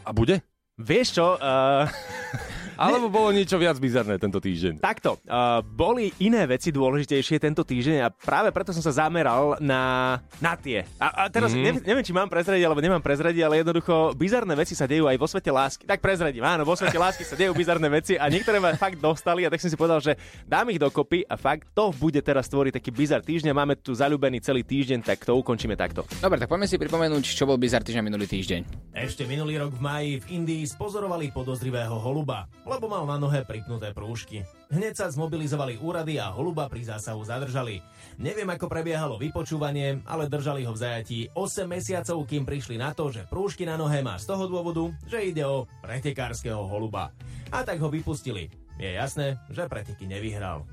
A 0.00 0.10
bude? 0.10 0.40
Vieš 0.74 1.20
čo, 1.20 1.36
uh, 1.36 1.84
Alebo 2.76 3.08
bolo 3.08 3.32
niečo 3.32 3.56
viac 3.56 3.80
bizarné 3.80 4.20
tento 4.20 4.40
týždeň? 4.40 4.78
takto, 4.86 5.18
uh, 5.26 5.60
boli 5.66 6.14
iné 6.22 6.46
veci 6.46 6.70
dôležitejšie 6.70 7.42
tento 7.42 7.66
týždeň 7.66 8.06
a 8.06 8.08
práve 8.14 8.54
preto 8.54 8.70
som 8.70 8.78
sa 8.84 9.04
zameral 9.04 9.58
na, 9.58 10.16
na 10.38 10.54
tie. 10.54 10.86
A, 11.02 11.26
a 11.26 11.32
teraz 11.32 11.50
mm-hmm. 11.50 11.64
neviem, 11.66 11.82
neviem, 11.82 12.04
či 12.06 12.14
mám 12.14 12.30
prezradiť 12.30 12.62
alebo 12.62 12.78
nemám 12.78 13.02
prezradiť, 13.02 13.42
ale 13.42 13.66
jednoducho 13.66 14.14
bizarné 14.14 14.54
veci 14.54 14.78
sa 14.78 14.86
dejú 14.86 15.10
aj 15.10 15.16
vo 15.18 15.26
svete 15.26 15.50
lásky. 15.50 15.84
Tak 15.90 15.98
prezradím, 15.98 16.46
áno, 16.46 16.62
vo 16.62 16.78
svete 16.78 16.94
lásky 16.94 17.26
sa 17.26 17.34
dejú 17.34 17.50
bizarné 17.56 17.88
veci 17.90 18.14
a 18.14 18.30
niektoré 18.30 18.62
ma 18.62 18.78
fakt 18.78 19.02
dostali 19.02 19.42
a 19.42 19.50
tak 19.50 19.58
som 19.58 19.70
si 19.72 19.76
povedal, 19.76 19.98
že 19.98 20.14
dám 20.46 20.70
ich 20.70 20.78
dokopy 20.78 21.26
a 21.26 21.34
fakt 21.34 21.74
to 21.74 21.90
bude 21.96 22.20
teraz 22.22 22.46
tvoriť 22.46 22.78
taký 22.78 22.94
bizar 22.94 23.20
týždňa. 23.26 23.50
Máme 23.50 23.74
tu 23.80 23.90
zalúbený 23.90 24.38
celý 24.38 24.62
týždeň, 24.62 25.02
tak 25.02 25.26
to 25.26 25.34
ukončíme 25.34 25.74
takto. 25.74 26.06
Dobre, 26.22 26.38
tak 26.38 26.46
poďme 26.46 26.70
si 26.70 26.78
pripomenúť, 26.78 27.24
čo 27.34 27.48
bol 27.48 27.58
bizar 27.58 27.82
týždňa 27.82 28.06
minulý 28.06 28.30
týždeň. 28.30 28.94
Ešte 28.94 29.26
minulý 29.26 29.58
rok 29.58 29.74
v 29.74 29.80
maji 29.82 30.10
v 30.22 30.24
Indii 30.40 30.62
spozorovali 30.62 31.34
podozrivého 31.34 31.98
holuba, 31.98 32.46
lebo 32.66 32.90
mal 32.90 33.06
na 33.06 33.16
nohe 33.16 33.46
pripnuté 33.46 33.94
prúžky. 33.94 34.42
Hneď 34.74 34.98
sa 34.98 35.06
zmobilizovali 35.06 35.78
úrady 35.78 36.18
a 36.18 36.34
holuba 36.34 36.66
pri 36.66 36.82
zásahu 36.82 37.22
zadržali. 37.22 37.78
Neviem, 38.18 38.50
ako 38.50 38.66
prebiehalo 38.66 39.14
vypočúvanie, 39.16 40.02
ale 40.02 40.26
držali 40.26 40.66
ho 40.66 40.74
v 40.74 40.82
zajatí 40.82 41.18
8 41.32 41.64
mesiacov, 41.70 42.26
kým 42.26 42.42
prišli 42.42 42.76
na 42.76 42.90
to, 42.90 43.14
že 43.14 43.24
prúžky 43.30 43.62
na 43.62 43.78
nohe 43.78 44.02
má 44.02 44.18
z 44.18 44.26
toho 44.26 44.50
dôvodu, 44.50 44.90
že 45.06 45.22
ide 45.22 45.46
o 45.46 45.70
pretekárskeho 45.80 46.66
holuba. 46.66 47.14
A 47.54 47.62
tak 47.62 47.78
ho 47.78 47.86
vypustili. 47.86 48.50
Je 48.76 48.90
jasné, 48.92 49.38
že 49.48 49.70
preteky 49.70 50.04
nevyhral. 50.04 50.66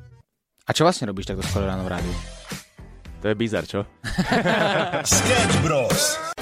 A 0.66 0.74
čo 0.74 0.84
vlastne 0.84 1.08
robíš 1.08 1.30
takto 1.30 1.46
skoro 1.46 1.70
ráno 1.70 1.86
v 1.86 1.94
rádiu? 1.94 2.16
To 3.24 3.32
je 3.32 3.36
bizar, 3.40 3.64
čo? 3.64 3.88
Sketch 5.08 5.56
Bros. 5.64 6.33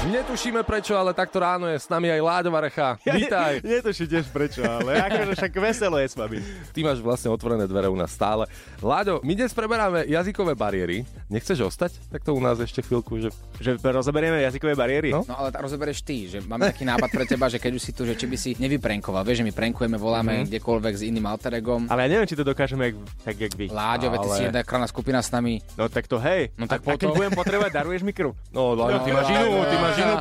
Netušíme 0.00 0.64
prečo, 0.64 0.96
ale 0.96 1.12
takto 1.12 1.36
ráno 1.44 1.68
je 1.68 1.76
s 1.76 1.84
nami 1.84 2.08
aj 2.08 2.24
Láďo 2.24 2.48
Varecha. 2.48 2.96
Vítaj. 3.04 3.60
Netuším 3.68 4.08
tiež 4.08 4.32
prečo, 4.32 4.64
ale 4.64 4.96
akože 4.96 5.36
však 5.36 5.52
veselo 5.60 6.00
je 6.00 6.08
s 6.08 6.16
vami. 6.16 6.40
Ty 6.72 6.80
máš 6.88 7.04
vlastne 7.04 7.28
otvorené 7.28 7.68
dvere 7.68 7.92
u 7.92 7.92
nás 8.00 8.08
stále. 8.08 8.48
Láďo, 8.80 9.20
my 9.20 9.36
dnes 9.36 9.52
preberáme 9.52 10.08
jazykové 10.08 10.56
bariéry. 10.56 11.04
Nechceš 11.28 11.68
ostať? 11.68 12.00
Tak 12.08 12.24
to 12.24 12.32
u 12.32 12.40
nás 12.40 12.56
ešte 12.56 12.80
chvíľku, 12.80 13.20
že... 13.20 13.28
Že 13.60 13.76
rozoberieme 13.76 14.40
jazykové 14.40 14.72
bariéry? 14.72 15.12
No. 15.12 15.20
No 15.28 15.36
ale 15.36 15.52
tak 15.52 15.68
rozoberieš 15.68 16.00
ty, 16.00 16.32
že 16.32 16.40
máme 16.48 16.72
taký 16.72 16.88
nápad 16.88 17.10
pre 17.12 17.28
teba, 17.28 17.52
že 17.52 17.60
keď 17.60 17.72
už 17.76 17.82
si 17.84 17.92
tu, 17.92 18.08
že 18.08 18.16
či 18.16 18.24
by 18.24 18.36
si 18.40 18.50
nevyprenkoval. 18.56 19.20
Vieš, 19.20 19.44
že 19.44 19.46
my 19.46 19.52
prenkujeme, 19.52 20.00
voláme 20.00 20.32
mm-hmm. 20.32 20.48
kdekoľvek 20.48 20.94
s 20.96 21.02
iným 21.04 21.28
alteregom. 21.28 21.92
Ale 21.92 22.08
ja 22.08 22.16
neviem, 22.16 22.24
či 22.24 22.40
to 22.40 22.48
dokážeme 22.48 22.88
jak, 22.88 22.96
tak, 23.20 23.36
jak 23.36 23.52
vy. 23.52 23.68
Láďo, 23.68 24.08
veď 24.08 24.18
ty 24.24 24.28
Ale- 24.32 24.36
si 24.40 24.42
jedna 24.48 24.60
krásna 24.64 24.88
skupina 24.88 25.20
s 25.20 25.28
nami. 25.28 25.60
No 25.76 25.92
tak 25.92 26.08
to 26.08 26.16
hej. 26.16 26.56
No 26.56 26.64
tak 26.64 26.80
a, 26.88 26.88
a 26.88 26.96
keď 26.96 27.12
potom. 27.12 27.20
budem 27.20 27.32
potrebovať, 27.36 27.70
daruješ 27.76 28.00
mi 28.00 28.16
krv. 28.16 28.32
No, 28.48 28.72
Láďo, 28.72 29.04
ty 29.04 29.12
máš 29.12 29.28
inú, 29.28 29.60
ty 29.68 29.76
máš 29.76 29.89
me 29.98 30.14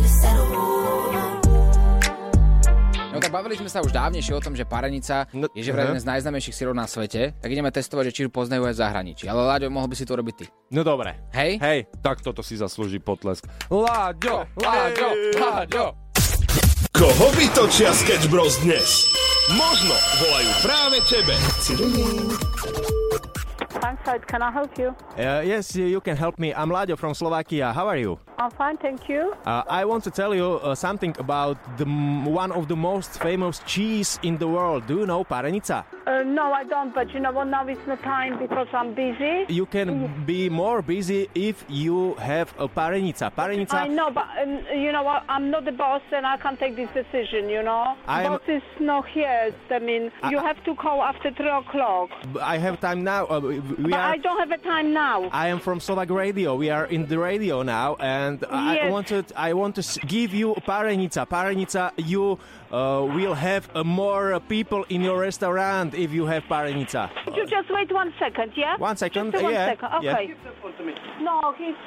to 0.00 0.08
settle. 0.08 0.56
No 3.16 3.20
tak 3.24 3.32
bavili 3.32 3.56
sme 3.56 3.72
sa 3.72 3.80
už 3.80 3.96
dávnejšie 3.96 4.36
o 4.36 4.44
tom, 4.44 4.52
že 4.52 4.68
parenica 4.68 5.24
No, 5.32 5.48
je 5.56 5.64
že 5.64 5.72
vraj 5.72 5.88
jeden 5.88 5.96
z 5.96 6.04
najznámejších 6.04 6.52
syrov 6.52 6.76
na 6.76 6.84
svete, 6.84 7.32
tak 7.32 7.48
ideme 7.48 7.72
testovať, 7.72 8.12
že 8.12 8.12
či 8.12 8.20
ju 8.28 8.30
poznajú 8.30 8.68
aj 8.68 8.76
v 8.76 8.80
zahraničí. 8.84 9.24
Ale 9.24 9.40
Láďo, 9.40 9.72
mohol 9.72 9.88
by 9.88 9.96
si 9.96 10.04
to 10.04 10.20
robiť 10.20 10.34
ty. 10.36 10.44
No 10.68 10.84
dobre. 10.84 11.16
Hej? 11.32 11.56
Hej. 11.56 11.88
Tak 12.04 12.20
toto 12.20 12.44
si 12.44 12.60
zaslúži 12.60 13.00
potlesk. 13.00 13.48
Láďo, 13.72 14.44
Láďo, 14.60 15.08
Láďo. 15.32 15.86
Koho 16.92 17.28
vytočia 17.40 17.96
Sketch 17.96 18.28
Bros 18.28 18.60
dnes? 18.60 19.08
Možno 19.56 19.96
volajú 20.20 20.52
práve 20.60 20.96
tebe. 21.08 21.34
Bankside, 23.80 24.26
can 24.26 24.42
I 24.42 24.50
help 24.50 24.78
you? 24.78 24.94
Uh, 25.18 25.42
yes, 25.44 25.74
you 25.76 26.00
can 26.00 26.16
help 26.16 26.38
me. 26.38 26.52
I'm 26.54 26.70
Láďo 26.70 26.96
from 26.98 27.14
Slovakia. 27.14 27.72
How 27.72 27.88
are 27.88 27.96
you? 27.98 28.18
I'm 28.38 28.50
fine, 28.50 28.76
thank 28.76 29.08
you. 29.08 29.34
Uh, 29.46 29.62
I 29.66 29.84
want 29.86 30.04
to 30.04 30.10
tell 30.10 30.34
you 30.34 30.60
uh, 30.62 30.74
something 30.74 31.16
about 31.18 31.56
the 31.78 31.86
one 31.86 32.52
of 32.52 32.68
the 32.68 32.76
most 32.76 33.18
famous 33.22 33.60
cheese 33.64 34.18
in 34.22 34.36
the 34.36 34.46
world. 34.46 34.86
Do 34.86 34.98
you 35.00 35.06
know 35.06 35.24
parenica? 35.24 35.84
Uh, 36.06 36.22
no, 36.22 36.52
I 36.52 36.62
don't, 36.64 36.94
but 36.94 37.12
you 37.14 37.20
know 37.20 37.32
what? 37.32 37.44
Now 37.48 37.66
it's 37.66 37.84
not 37.86 38.02
time 38.02 38.38
because 38.38 38.68
I'm 38.74 38.94
busy. 38.94 39.46
You 39.48 39.64
can 39.66 39.88
be 40.26 40.50
more 40.50 40.82
busy 40.82 41.28
if 41.34 41.64
you 41.68 42.14
have 42.16 42.52
a 42.58 42.68
parenica. 42.68 43.32
Parenica. 43.32 43.74
I 43.74 43.88
know, 43.88 44.10
but 44.10 44.26
um, 44.42 44.60
you 44.84 44.92
know 44.92 45.02
what? 45.02 45.24
I'm 45.28 45.50
not 45.50 45.64
the 45.64 45.72
boss 45.72 46.02
and 46.12 46.26
I 46.26 46.36
can't 46.36 46.58
take 46.60 46.76
this 46.76 46.90
decision, 46.92 47.48
you 47.48 47.62
know? 47.62 47.96
I 48.06 48.22
am- 48.24 48.32
boss 48.32 48.42
is 48.48 48.62
not 48.80 49.08
here. 49.08 49.52
I 49.70 49.78
mean, 49.78 50.12
you 50.30 50.38
have 50.38 50.62
to 50.64 50.74
call 50.74 51.02
after 51.02 51.30
3 51.32 51.48
o'clock. 51.48 52.10
I 52.42 52.58
have 52.58 52.80
time 52.80 53.02
now. 53.02 53.26
Uh, 53.26 53.40
we 53.40 53.58
we 53.60 53.90
but 53.90 53.94
are. 53.94 54.12
I 54.14 54.18
don't 54.18 54.38
have 54.44 54.52
a 54.52 54.62
time 54.62 54.92
now. 54.92 55.18
I 55.32 55.48
am 55.48 55.58
from 55.58 55.80
Slovak 55.80 56.10
Radio. 56.10 56.54
We 56.54 56.68
are 56.70 56.84
in 56.86 57.06
the 57.08 57.18
radio 57.18 57.62
now, 57.62 57.96
and 57.98 58.25
I 58.50 58.74
Yes. 58.74 58.92
wanted 58.94 59.24
I 59.36 59.50
want 59.52 59.74
to 59.78 59.84
give 60.06 60.30
you 60.40 60.48
parenica. 60.66 61.22
Parenica, 61.26 61.84
you 62.12 62.24
uh, 62.70 63.02
will 63.16 63.36
have 63.48 63.64
uh, 63.74 63.84
more 63.84 64.26
uh, 64.34 64.38
people 64.54 64.82
in 64.94 65.00
your 65.08 65.18
restaurant 65.28 65.94
if 65.94 66.10
you 66.12 66.24
have 66.26 66.42
parenica. 66.50 67.02
You 67.36 67.44
just 67.46 67.68
wait 67.70 67.90
one 67.92 68.10
second, 68.18 68.50
yeah? 68.56 68.76
One 68.78 68.96
second, 68.96 69.32
Just 69.32 69.44
one 69.44 69.52
yeah, 69.54 69.66
second, 69.72 69.88
yeah. 70.02 70.12
okay. 70.12 70.34
No, 71.22 71.54
he's 71.60 71.78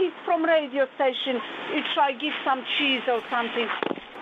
he's 0.00 0.16
from 0.26 0.44
radio 0.44 0.84
station. 0.96 1.34
He 1.74 1.80
try 1.94 2.12
give 2.24 2.36
some 2.44 2.60
cheese 2.76 3.04
or 3.06 3.20
something. 3.30 3.68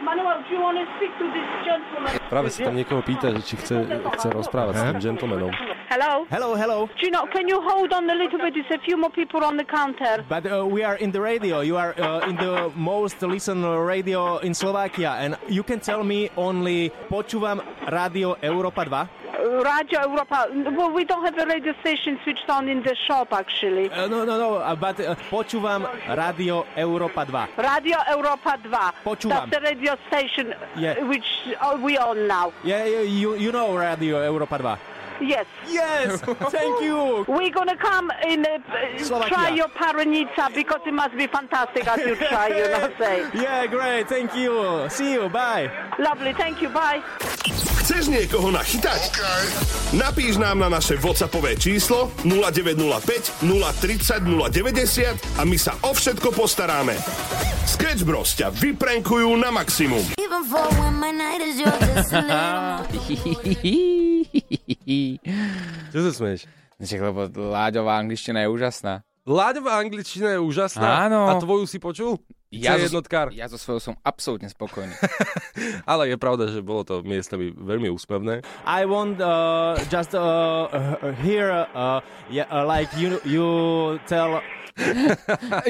Manuel, 0.03 0.43
do 0.49 0.55
you 0.55 0.61
want 0.61 0.77
to 0.83 0.87
speak 0.99 1.13
to 1.23 1.27
this 1.31 1.49
gentleman? 1.63 2.11
Práve 2.27 2.51
sa 2.51 2.67
tam 2.67 2.75
niekoho 2.75 3.07
pýta, 3.07 3.31
že 3.39 3.41
či 3.47 3.55
chce, 3.55 3.87
chce 4.19 4.29
rozprávať 4.35 4.75
s 4.75 4.83
tým 4.83 4.99
gentlemanom. 4.99 5.53
Hello? 5.93 6.25
Hello, 6.31 6.55
hello. 6.57 6.87
Do 6.87 7.05
you 7.05 7.11
know, 7.11 7.27
can 7.27 7.47
you 7.47 7.61
hold 7.61 7.93
on 7.93 8.09
a 8.09 8.15
little 8.15 8.39
bit? 8.39 8.55
There's 8.55 8.81
a 8.81 8.83
few 8.83 8.97
more 8.97 9.11
people 9.11 9.45
on 9.45 9.59
the 9.59 9.65
counter. 9.65 10.25
But 10.27 10.47
uh, 10.51 10.65
we 10.65 10.83
are 10.83 10.97
in 10.97 11.13
the 11.13 11.21
radio. 11.21 11.61
You 11.61 11.77
are 11.77 11.93
uh, 12.01 12.27
in 12.31 12.37
the 12.37 12.73
most 12.75 13.21
listened 13.21 13.63
radio 13.63 14.39
in 14.39 14.55
Slovakia, 14.55 15.11
and 15.21 15.37
you 15.53 15.63
can 15.63 15.81
tell 15.81 16.03
me 16.03 16.31
only 16.39 16.89
počúvam 17.13 17.61
Radio 17.93 18.39
Europa 18.41 18.87
2. 18.89 18.89
Uh, 18.95 19.61
Radio 19.61 20.01
Europa. 20.01 20.49
Well, 20.73 20.93
we 20.97 21.05
don't 21.05 21.25
have 21.29 21.37
a 21.37 21.45
radio 21.45 21.75
station 21.85 22.19
switched 22.25 22.49
on 22.49 22.69
in 22.73 22.83
the 22.83 22.97
shop, 23.07 23.29
actually. 23.35 23.91
Uh, 23.91 24.09
no, 24.09 24.25
no, 24.25 24.39
no, 24.39 24.55
uh, 24.65 24.75
but 24.75 24.97
uh, 24.99 25.15
počúvam 25.29 25.85
Radio 26.17 26.65
Europa 26.75 27.27
2. 27.29 27.61
Radio 27.61 27.99
Europa 28.09 28.57
2. 28.65 29.05
Počúvam. 29.05 29.45
That's 29.45 29.51
the 29.53 29.61
radio 29.61 29.93
station 30.09 30.55
Yeah. 30.73 30.97
uh, 30.97 31.05
which 31.05 31.29
uh, 31.61 31.77
we 31.77 31.99
own 31.99 32.25
now. 32.27 32.49
Yeah, 32.65 32.87
yeah, 32.89 33.05
you, 33.05 33.37
you 33.37 33.53
know 33.53 33.77
Radio 33.77 34.25
Europa 34.25 34.57
2. 34.57 34.92
Yes. 35.21 35.47
Yes, 35.69 36.21
thank 36.51 36.83
you. 36.83 37.25
We're 37.29 37.51
gonna 37.51 37.77
come 37.77 38.11
in 38.27 38.47
uh, 38.47 38.59
try 39.29 39.51
your 39.51 39.69
paranica 39.69 40.51
because 40.55 40.81
it 40.87 40.95
must 40.95 41.17
be 41.17 41.27
fantastic 41.27 41.87
as 41.87 41.99
you 42.01 42.17
try, 42.17 42.49
you 42.49 42.69
know, 42.69 42.91
say. 42.99 43.27
Yeah, 43.35 43.67
great, 43.67 44.09
thank 44.09 44.35
you. 44.35 44.89
See 44.91 45.13
you, 45.13 45.29
bye. 45.29 45.71
Lovely, 45.99 46.33
thank 46.33 46.63
you, 46.63 46.69
bye. 46.69 47.03
Chceš 47.83 48.15
niekoho 48.15 48.55
nachytať? 48.55 49.11
Napíš 49.99 50.39
nám 50.39 50.63
na 50.63 50.71
naše 50.71 50.95
WhatsAppové 51.03 51.59
číslo 51.59 52.15
0905 52.23 53.43
030 53.43 54.23
090 54.23 55.39
a 55.39 55.43
my 55.43 55.59
sa 55.59 55.75
o 55.83 55.91
všetko 55.91 56.31
postaráme. 56.31 56.95
Sketch 57.67 58.07
Bros 58.07 58.39
ťa 58.39 58.55
vyprenkujú 58.55 59.35
na 59.35 59.51
maximum. 59.51 60.03
Čo 65.91 65.99
sa 66.05 66.11
smeješ? 66.11 66.47
Však, 66.83 67.01
lebo 67.01 67.21
Láďová 67.31 67.99
angličtina 67.99 68.43
je 68.43 68.49
úžasná. 68.51 69.07
Láďová 69.23 69.79
angličtina 69.79 70.35
je 70.35 70.41
úžasná. 70.43 71.07
Áno. 71.07 71.31
A 71.31 71.39
tvoju 71.39 71.63
si 71.63 71.79
počul? 71.79 72.19
Ja 72.53 72.75
zo- 72.77 72.91
jednotkár. 72.91 73.31
Ja 73.31 73.47
so 73.47 73.57
svojou 73.57 73.81
som 73.81 73.95
absolútne 74.03 74.51
spokojný. 74.51 74.93
Ale 75.91 76.11
je 76.11 76.19
pravda, 76.19 76.51
že 76.51 76.61
bolo 76.61 76.83
to 76.83 77.01
miestami 77.01 77.55
veľmi 77.55 77.87
úsmevné. 77.89 78.43
I 78.67 78.83
want 78.85 79.23
uh, 79.23 79.79
just 79.89 80.13
uh, 80.13 80.67
uh, 80.69 81.15
hear, 81.23 81.49
uh, 81.73 82.03
yeah, 82.29 82.45
uh, 82.51 82.67
like 82.67 82.91
you, 82.99 83.23
you 83.25 83.47
tell. 84.05 84.43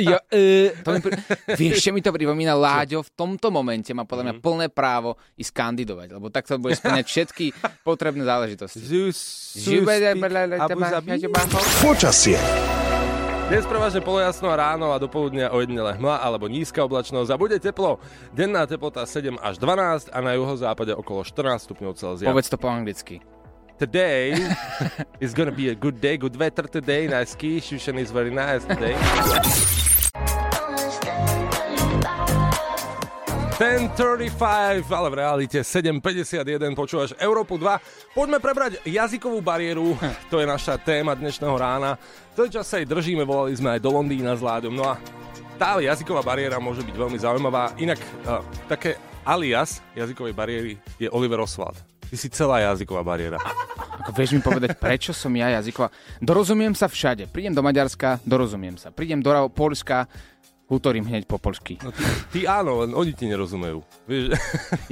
Jo, 0.08 0.16
uh, 0.16 0.68
to 0.82 0.88
mi 0.94 0.98
pri... 1.02 1.12
Vieš, 1.58 1.76
čo 1.82 1.90
mi 1.90 2.00
to 2.00 2.14
pripomína? 2.14 2.54
Láďo 2.54 3.02
v 3.02 3.10
tomto 3.12 3.50
momente 3.50 3.90
má 3.90 4.06
podľa 4.06 4.30
mňa 4.30 4.34
plné 4.38 4.66
právo 4.70 5.18
ísť 5.34 5.52
kandidovať, 5.52 6.08
lebo 6.14 6.30
takto 6.30 6.58
bude 6.62 6.78
splňať 6.78 7.06
všetky 7.06 7.46
potrebné 7.82 8.22
záležitosti. 8.22 8.82
Počasie. 11.82 12.38
Dnes 13.52 13.68
prevažne 13.68 14.00
polojasno 14.00 14.48
a 14.48 14.56
ráno 14.56 14.94
a 14.94 15.02
dopoludnia 15.02 15.52
ojedinele 15.52 15.98
hmla 16.00 16.24
alebo 16.24 16.48
nízka 16.48 16.88
oblačnosť 16.88 17.28
a 17.28 17.36
bude 17.36 17.60
teplo. 17.60 18.00
Denná 18.32 18.64
teplota 18.64 19.04
7 19.04 19.36
až 19.36 19.60
12 19.60 20.08
a 20.08 20.18
na 20.24 20.32
juhozápade 20.38 20.96
okolo 20.96 21.20
14 21.20 21.60
stupňov 21.60 21.92
Celzia. 21.92 22.32
Povedz 22.32 22.48
to 22.48 22.56
po 22.56 22.72
anglicky. 22.72 23.20
Today 23.78 24.36
is 25.20 25.34
gonna 25.34 25.50
be 25.52 25.68
a 25.70 25.74
good 25.74 26.00
day, 26.00 26.16
good 26.16 26.36
weather 26.36 26.68
today, 26.68 27.06
nice 27.08 27.30
ski, 27.32 27.60
Shushan 27.60 27.98
is 27.98 28.10
very 28.10 28.30
nice 28.30 28.64
today. 28.64 28.94
10.35, 33.62 34.90
ale 34.90 35.06
v 35.06 35.14
realite 35.22 35.62
7.51, 35.62 36.74
počúvaš 36.74 37.14
Európu 37.14 37.54
2. 37.54 38.10
Poďme 38.10 38.42
prebrať 38.42 38.82
jazykovú 38.82 39.38
bariéru, 39.38 39.94
to 40.34 40.42
je 40.42 40.46
naša 40.50 40.82
téma 40.82 41.14
dnešného 41.14 41.54
rána. 41.54 41.94
To 42.34 42.42
čas 42.50 42.66
sa 42.66 42.82
aj 42.82 42.90
držíme, 42.90 43.22
volali 43.22 43.54
sme 43.54 43.78
aj 43.78 43.80
do 43.86 43.94
Londýna 43.94 44.34
s 44.34 44.42
Láďom. 44.42 44.74
No 44.74 44.90
a 44.90 44.98
tá 45.62 45.78
jazyková 45.78 46.26
bariéra 46.26 46.58
môže 46.58 46.82
byť 46.82 46.96
veľmi 46.96 47.18
zaujímavá. 47.22 47.70
Inak 47.78 48.02
uh, 48.26 48.42
také 48.66 48.98
alias 49.22 49.78
jazykovej 49.94 50.34
bariéry 50.34 50.72
je 50.98 51.06
Oliver 51.14 51.38
Oswald. 51.38 51.91
Ty 52.12 52.20
si 52.20 52.28
celá 52.28 52.60
jazyková 52.60 53.00
bariéra. 53.00 53.40
Ako 54.04 54.12
vieš 54.12 54.36
mi 54.36 54.44
povedať, 54.44 54.76
prečo 54.76 55.16
som 55.16 55.32
ja 55.32 55.48
jazyková? 55.48 55.88
Dorozumiem 56.20 56.76
sa 56.76 56.84
všade. 56.84 57.24
Prídem 57.32 57.56
do 57.56 57.64
Maďarska, 57.64 58.20
dorozumiem 58.28 58.76
sa. 58.76 58.92
Prídem 58.92 59.24
do 59.24 59.32
Polska, 59.48 60.04
útorím 60.68 61.08
hneď 61.08 61.24
po 61.24 61.40
polsky. 61.40 61.80
No 61.80 61.88
ty, 61.88 62.04
ty 62.28 62.40
áno, 62.44 62.84
len 62.84 62.92
oni 62.92 63.16
ti 63.16 63.24
nerozumejú. 63.32 63.80
Vieš? 64.04 64.36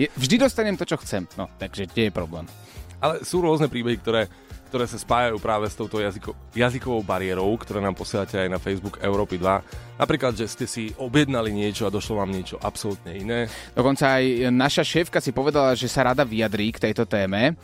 Je, 0.00 0.08
vždy 0.16 0.48
dostanem 0.48 0.80
to, 0.80 0.88
čo 0.88 0.96
chcem. 1.04 1.28
No, 1.36 1.44
takže 1.60 1.92
kde 1.92 2.08
je 2.08 2.12
problém? 2.16 2.48
Ale 3.04 3.20
sú 3.20 3.44
rôzne 3.44 3.68
príbehy, 3.68 4.00
ktoré, 4.00 4.24
ktoré 4.70 4.86
sa 4.86 5.02
spájajú 5.02 5.42
práve 5.42 5.66
s 5.66 5.74
touto 5.74 5.98
jazyko, 5.98 6.30
jazykovou 6.54 7.02
bariérou, 7.02 7.50
ktoré 7.58 7.82
nám 7.82 7.98
posielate 7.98 8.38
aj 8.38 8.46
na 8.46 8.62
Facebook 8.62 9.02
Európy 9.02 9.34
2. 9.34 9.98
Napríklad, 9.98 10.38
že 10.38 10.46
ste 10.46 10.70
si 10.70 10.94
objednali 10.94 11.50
niečo 11.50 11.90
a 11.90 11.92
došlo 11.92 12.22
vám 12.22 12.30
niečo 12.30 12.54
absolútne 12.62 13.18
iné. 13.18 13.50
Dokonca 13.74 14.22
aj 14.22 14.54
naša 14.54 14.86
šéfka 14.86 15.18
si 15.18 15.34
povedala, 15.34 15.74
že 15.74 15.90
sa 15.90 16.06
rada 16.06 16.22
vyjadrí 16.22 16.70
k 16.70 16.86
tejto 16.86 17.02
téme. 17.02 17.58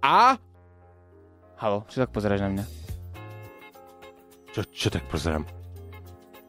A... 0.00 0.40
Halo, 1.60 1.84
čo 1.92 2.00
tak 2.00 2.08
pozeráš 2.08 2.40
na 2.40 2.50
mňa? 2.56 2.64
Čo, 4.56 4.60
čo 4.72 4.88
tak 4.88 5.04
pozerám? 5.12 5.44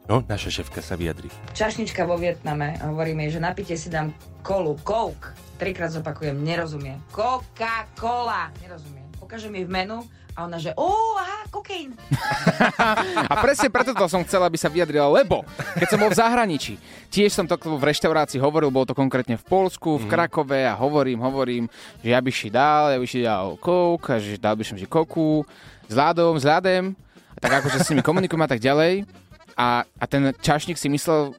No, 0.06 0.22
naša 0.30 0.62
šéfka 0.62 0.86
sa 0.86 0.94
vyjadrí. 0.94 1.28
Čašnička 1.58 2.06
vo 2.06 2.16
Vietname 2.16 2.78
a 2.78 2.94
hovorím 2.94 3.26
jej, 3.26 3.38
že 3.38 3.42
napite 3.42 3.74
si 3.74 3.90
dám 3.90 4.14
kolu, 4.46 4.78
coke. 4.86 5.34
Trikrát 5.58 5.90
zopakujem, 5.90 6.38
nerozumiem. 6.38 7.02
Coca-Cola, 7.10 8.54
nerozumiem. 8.62 9.05
Ukážem 9.24 9.54
jej 9.56 9.66
v 9.66 9.72
menu 9.72 10.00
a 10.36 10.44
ona, 10.44 10.60
že 10.60 10.76
ó, 10.76 10.92
aha, 11.16 11.48
kokain. 11.48 11.96
A 13.32 13.34
presne 13.40 13.72
preto 13.72 13.96
to 13.96 14.04
som 14.12 14.20
chcel, 14.28 14.44
aby 14.44 14.60
sa 14.60 14.68
vyjadrila, 14.68 15.08
lebo 15.08 15.48
keď 15.80 15.88
som 15.88 16.00
bol 16.04 16.12
v 16.12 16.20
zahraničí, 16.20 16.76
tiež 17.08 17.32
som 17.32 17.48
to 17.48 17.56
v 17.56 17.80
reštaurácii 17.80 18.44
hovoril, 18.44 18.68
bolo 18.68 18.92
to 18.92 18.96
konkrétne 18.96 19.40
v 19.40 19.46
Polsku, 19.48 19.96
v 19.96 20.12
Krakove 20.12 20.68
a 20.68 20.76
hovorím, 20.76 21.24
hovorím, 21.24 21.64
že 22.04 22.12
ja 22.12 22.20
by 22.20 22.32
si 22.36 22.52
dal, 22.52 22.92
ja 22.92 23.00
by 23.00 23.08
si 23.08 23.24
dal 23.24 23.56
coke, 23.64 24.12
a 24.12 24.20
že 24.20 24.36
dal 24.36 24.60
by 24.60 24.64
som 24.68 24.76
si 24.76 24.84
koku, 24.84 25.48
s 25.88 25.94
ľadom, 25.96 26.36
s 26.36 26.44
ľadem, 26.44 26.92
a 27.32 27.38
tak 27.40 27.64
akože 27.64 27.80
s 27.80 27.90
nimi 27.96 28.04
komunikujem 28.04 28.44
a 28.44 28.52
tak 28.52 28.60
ďalej. 28.60 29.08
A, 29.56 29.88
a 29.88 30.06
ten 30.12 30.36
čašník 30.36 30.76
si 30.76 30.92
myslel, 30.92 31.32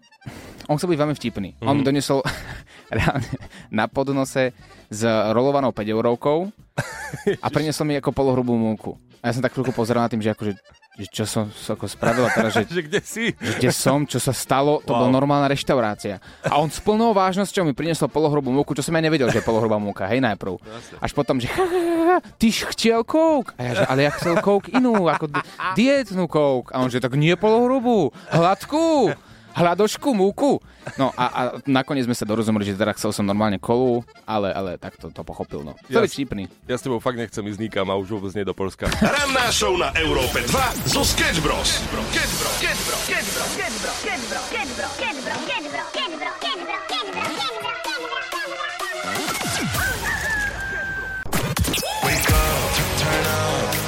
on 0.73 0.77
chcel 0.81 0.89
byť 0.89 1.01
veľmi 1.05 1.17
vtipný. 1.21 1.49
Mm-hmm. 1.53 1.69
On 1.69 1.77
mi 1.77 1.85
donesol 1.85 2.25
reálne 2.97 3.29
na 3.69 3.85
podnose 3.93 4.57
s 4.89 5.01
rolovanou 5.37 5.77
5 5.77 5.85
eurovkou 5.93 6.49
a 7.45 7.47
priniesol 7.49 7.89
mi 7.89 7.97
ako 7.97 8.13
polohrubú 8.13 8.53
múku. 8.55 8.95
A 9.25 9.29
ja 9.29 9.37
som 9.37 9.43
tak 9.43 9.57
chvíľku 9.57 9.73
pozeral 9.73 10.07
na 10.07 10.13
tým, 10.13 10.23
že 10.23 10.31
akože 10.31 10.55
že 10.97 11.13
čo 11.13 11.25
som 11.29 11.45
ako 11.53 11.85
spravila 11.93 12.33
teraz, 12.33 12.57
že, 12.57 12.65
že 12.77 12.81
kde 12.81 13.01
si? 13.05 13.25
že 13.37 13.61
kde 13.61 13.69
som, 13.69 14.09
čo 14.09 14.17
sa 14.17 14.33
stalo, 14.33 14.81
to 14.81 14.97
Wow. 14.97 15.05
bola 15.05 15.11
normálna 15.13 15.45
reštaurácia. 15.45 16.25
A 16.41 16.57
on 16.57 16.73
s 16.73 16.81
plnou 16.81 17.13
vážnosťou 17.13 17.69
mi 17.69 17.77
priniesol 17.77 18.09
polohrubú 18.09 18.49
múku, 18.49 18.73
čo 18.73 18.81
som 18.81 18.97
ja 18.97 19.05
nevedel, 19.05 19.29
že 19.29 19.45
je 19.45 19.49
polohrubá 19.49 19.77
múka, 19.77 20.09
hej, 20.09 20.25
najprv. 20.25 20.57
Až 20.97 21.13
potom, 21.13 21.37
že 21.37 21.53
ty 22.41 22.49
chcel 22.49 23.05
kouk. 23.05 23.53
A 23.61 23.61
ja, 23.61 23.73
že 23.77 23.85
ale 23.85 24.09
ja 24.09 24.13
chcel 24.17 24.41
kouk 24.41 24.73
inú, 24.73 25.05
ako 25.05 25.29
di- 25.29 25.45
dietnú 25.77 26.25
kouk. 26.33 26.73
A 26.73 26.81
on, 26.81 26.89
že 26.89 26.97
tak 26.97 27.13
nie 27.13 27.37
polohrubú, 27.37 28.09
hladkú, 28.33 29.13
hladošku, 29.57 30.13
múku. 30.13 30.61
No 31.01 31.11
a, 31.17 31.25
a 31.27 31.41
nakoniec 31.65 32.05
sme 32.05 32.15
sa 32.15 32.29
dorozumeli, 32.29 32.69
že 32.69 32.77
teda 32.77 32.93
chcel 32.95 33.11
som 33.11 33.25
normálne 33.25 33.57
kolu, 33.57 34.05
ale, 34.29 34.53
ale 34.53 34.71
tak 34.77 35.01
to, 35.01 35.09
to 35.09 35.25
pochopil, 35.25 35.65
no. 35.65 35.73
To 35.89 36.05
je 36.05 36.13
vtipný. 36.13 36.47
Ja 36.69 36.77
s 36.77 36.85
tebou 36.85 37.01
fakt 37.01 37.17
nechcem 37.17 37.43
ísť 37.49 37.61
nikam 37.61 37.89
a 37.89 37.97
už 37.97 38.21
vôbec 38.21 38.37
nie 38.37 38.45
do 38.45 38.53
Polska. 38.53 38.87
Ranná 39.01 39.49
show 39.49 39.75
na 39.81 39.91
Európe 39.97 40.45
2 40.45 40.93
zo 40.93 41.03
Sketch 41.03 41.41
Bros. 41.41 41.81
Sketch 42.13 42.35
Bros. 42.37 42.55
Sketch 42.61 42.81
Bros. 42.85 43.03
Sketch 43.09 43.29
Bros. 43.33 43.51
Sketch 43.57 44.23
Bros. 44.29 44.45
Sketch 44.45 44.69
Bros. 44.69 44.93
Sketch 44.93 45.21
Bros. 45.25 45.87
Sketch 45.89 46.15
Bros. 46.21 46.37
Sketch 46.37 46.61
Bros. 46.61 46.87
Sketch 46.87 47.09
Bros. 47.09 47.17
Sketch 47.17 47.33
Bros. 47.47 47.67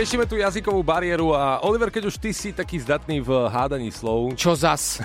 Riešime 0.00 0.24
tú 0.24 0.40
jazykovú 0.40 0.80
bariéru 0.80 1.36
a 1.36 1.60
Oliver, 1.60 1.92
keď 1.92 2.08
už 2.08 2.16
ty 2.16 2.32
si 2.32 2.56
taký 2.56 2.80
zdatný 2.80 3.20
v 3.20 3.52
hádaní 3.52 3.92
slov. 3.92 4.32
Čo 4.32 4.56
zas? 4.56 4.96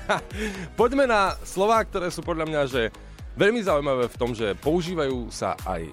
Poďme 0.80 1.04
na 1.04 1.36
slová, 1.44 1.84
ktoré 1.84 2.08
sú 2.08 2.24
podľa 2.24 2.48
mňa, 2.48 2.60
že 2.64 2.88
veľmi 3.36 3.60
zaujímavé 3.60 4.08
v 4.08 4.16
tom, 4.16 4.32
že 4.32 4.56
používajú 4.56 5.28
sa 5.28 5.52
aj 5.68 5.84
e, 5.84 5.92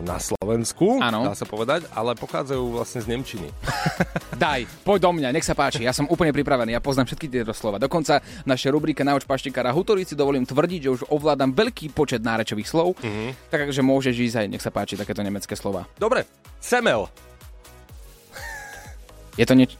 na 0.00 0.16
Slovensku, 0.16 0.96
Áno. 0.96 1.28
dá 1.28 1.36
sa 1.36 1.44
povedať, 1.44 1.84
ale 1.92 2.16
pochádzajú 2.16 2.64
vlastne 2.72 3.04
z 3.04 3.06
Nemčiny. 3.12 3.52
Daj, 4.40 4.64
poď 4.80 5.04
do 5.04 5.20
mňa, 5.20 5.36
nech 5.36 5.44
sa 5.44 5.52
páči, 5.52 5.84
ja 5.84 5.92
som 5.92 6.08
úplne 6.08 6.32
pripravený, 6.32 6.72
ja 6.72 6.80
poznám 6.80 7.12
všetky 7.12 7.28
tieto 7.28 7.52
slova. 7.52 7.76
Dokonca 7.76 8.24
v 8.24 8.48
našej 8.48 8.72
rubrike 8.72 9.04
Nauč 9.04 9.28
paštikára 9.28 9.76
Hutorici 9.76 10.16
dovolím 10.16 10.48
tvrdiť, 10.48 10.88
že 10.88 10.90
už 10.96 11.02
ovládam 11.12 11.52
veľký 11.52 11.92
počet 11.92 12.24
nárečových 12.24 12.64
slov, 12.64 12.96
mm-hmm. 12.96 13.52
takže 13.52 13.84
môžeš 13.84 14.14
ísť 14.16 14.36
aj, 14.40 14.46
nech 14.56 14.64
sa 14.64 14.72
páči, 14.72 14.96
takéto 14.96 15.20
nemecké 15.20 15.52
slova. 15.52 15.84
Dobre, 16.00 16.24
semel. 16.64 17.12
Je 19.34 19.44
to 19.44 19.54
niečo... 19.54 19.76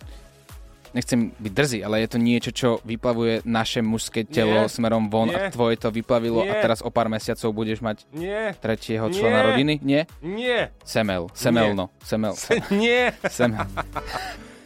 Nechcem 0.94 1.34
byť 1.34 1.52
drzý, 1.52 1.78
ale 1.82 2.06
je 2.06 2.08
to 2.14 2.18
niečo, 2.22 2.50
čo 2.54 2.68
vyplavuje 2.86 3.42
naše 3.42 3.82
mužské 3.82 4.22
telo 4.22 4.62
Nie. 4.62 4.70
smerom 4.70 5.10
von 5.10 5.26
Nie. 5.26 5.50
a 5.50 5.50
tvoje 5.50 5.74
to 5.74 5.90
vyplavilo 5.90 6.46
a 6.46 6.54
Nie. 6.54 6.62
teraz 6.62 6.86
o 6.86 6.90
pár 6.94 7.10
mesiacov 7.10 7.50
budeš 7.50 7.82
mať 7.82 8.06
Nie. 8.14 8.54
tretieho 8.54 9.10
Nie. 9.10 9.14
člena 9.18 9.40
rodiny? 9.42 9.82
Nie? 9.82 10.06
Nie. 10.22 10.70
Semel, 10.86 11.26
semelno, 11.34 11.90
semel. 11.98 12.38
Nie. 12.70 13.10
Semel. 13.26 13.66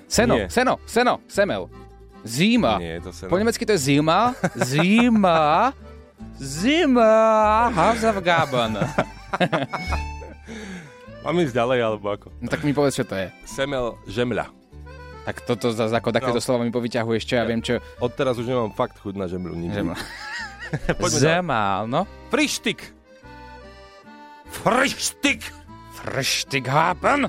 Seno, 0.04 0.34
Nie. 0.36 0.46
seno, 0.52 0.76
seno, 0.84 1.14
semel. 1.32 1.72
Zima. 2.28 2.76
Nie, 2.76 3.00
to 3.00 3.08
seno. 3.08 3.32
Po 3.32 3.40
nemecky 3.40 3.64
to 3.64 3.72
je 3.72 3.80
zima. 3.80 4.36
Zima. 4.68 5.72
Zima. 6.36 7.12
Hausaufgaben. 7.72 8.76
Mám 11.24 11.36
ísť 11.40 11.54
ďalej, 11.56 11.78
alebo 11.80 12.06
ako? 12.08 12.26
No 12.40 12.48
tak 12.48 12.68
mi 12.68 12.76
povedz, 12.76 13.00
čo 13.00 13.08
to 13.08 13.16
je. 13.16 13.32
Semel 13.44 13.96
žemľa. 14.04 14.57
Tak 15.28 15.44
toto 15.44 15.68
zase 15.68 15.92
ako 15.92 16.08
takéto 16.08 16.36
No. 16.36 16.42
slova 16.42 16.64
mi 16.64 16.72
povyťahuješ, 16.72 17.22
čo 17.22 17.36
ja 17.36 17.44
viem, 17.44 17.60
čo... 17.60 17.84
Odteraz 18.00 18.34
už 18.34 18.48
nemám 18.48 18.72
fakt 18.72 18.96
chuť 18.96 19.12
na 19.12 19.28
žemľu. 19.28 19.52
Nikdy. 19.52 19.76
Ďalej. 20.96 21.12
Zemal, 21.12 21.84
no. 21.84 22.08
Frištik. 22.28 22.80
Frištik. 24.48 25.44
Frištik 25.94 26.64
haben. 26.66 27.28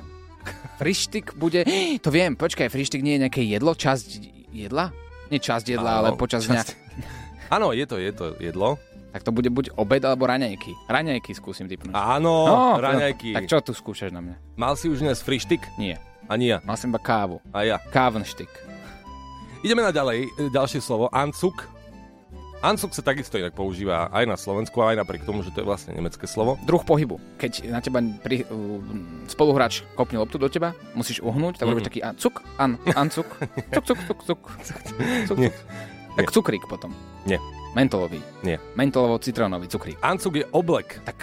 Frištik 0.76 1.36
bude... 1.36 1.60
To 2.00 2.08
viem, 2.08 2.32
počkaj, 2.32 2.72
frištik 2.72 3.00
nie 3.00 3.20
je 3.20 3.28
nejaké 3.28 3.44
jedlo, 3.44 3.76
časť 3.76 4.08
jedla? 4.48 4.88
Nie 5.28 5.36
časť 5.36 5.66
jedla, 5.70 6.00
ale 6.00 6.08
Áno, 6.10 6.16
počas 6.16 6.42
časť- 6.42 6.48
dňa. 6.48 6.62
Áno, 7.54 7.76
je 7.76 7.84
to, 7.84 7.96
je 7.96 8.10
to 8.10 8.32
jedlo. 8.40 8.80
Tak 9.10 9.20
to 9.20 9.30
bude 9.30 9.50
buď 9.50 9.74
obed 9.74 10.00
alebo 10.00 10.24
raňajky. 10.24 10.70
Raňajky 10.86 11.34
skúsim 11.34 11.66
typnúť. 11.66 11.92
Áno, 11.92 12.46
No, 12.46 12.58
raňajky. 12.78 13.34
Tak 13.34 13.44
čo 13.44 13.58
tu 13.60 13.74
skúšaš 13.74 14.08
na 14.08 14.22
mňa? 14.22 14.34
Mal 14.54 14.72
si 14.72 14.86
už 14.86 15.02
dnes 15.02 15.18
frištik? 15.18 15.60
Nie. 15.76 15.98
Ani 16.30 16.46
ja. 16.48 16.62
Mal 16.62 16.78
som 16.78 16.88
iba 16.88 16.98
kávu. 16.98 17.42
A 17.50 17.66
ja. 17.66 17.82
Kávenštik. 17.84 18.46
Ideme 19.60 19.82
na 19.82 19.90
ďalej. 19.90 20.30
E, 20.30 20.48
Ďalšie 20.48 20.78
slovo. 20.78 21.10
Ancuk. 21.10 21.66
Ancuk 22.60 22.92
sa 22.92 23.00
takisto 23.00 23.34
inak 23.34 23.50
používa 23.50 24.06
aj 24.08 24.24
na 24.24 24.36
Slovensku, 24.36 24.78
aj 24.78 24.92
napriek 24.94 25.24
tomu, 25.24 25.40
že 25.40 25.48
to 25.48 25.60
je 25.60 25.66
vlastne 25.66 25.90
nemecké 25.90 26.28
slovo. 26.28 26.60
Druh 26.62 26.80
pohybu. 26.80 27.16
Keď 27.34 27.66
na 27.66 27.80
teba 27.80 27.98
pri, 28.20 28.44
uh, 28.46 28.78
spoluhráč 29.26 29.80
kopne 29.96 30.20
loptu 30.20 30.36
do 30.36 30.44
teba, 30.46 30.76
musíš 30.92 31.18
uhnúť, 31.18 31.56
tak 31.56 31.64
Mhm. 31.64 31.70
robíš 31.72 31.88
taký 31.88 32.00
ancuk, 32.04 32.44
an, 32.56 32.76
ancuk, 32.92 33.24
cuk, 33.74 33.84
cuk, 33.88 33.98
cuk, 34.04 34.20
cuk, 34.20 34.40
cuk, 35.24 35.38
Nie. 35.40 35.48
cuk. 35.48 35.56
Tak 36.14 36.28
cukrík 36.30 36.64
potom. 36.68 36.92
Nie. 37.24 37.40
Mentolový. 37.72 38.20
Nie. 38.42 38.60
Mentolovo-citrónový 38.76 39.64
cukrík. 39.64 39.96
Ancuk 39.98 40.36
je 40.36 40.44
oblek. 40.52 41.00
Tak. 41.02 41.16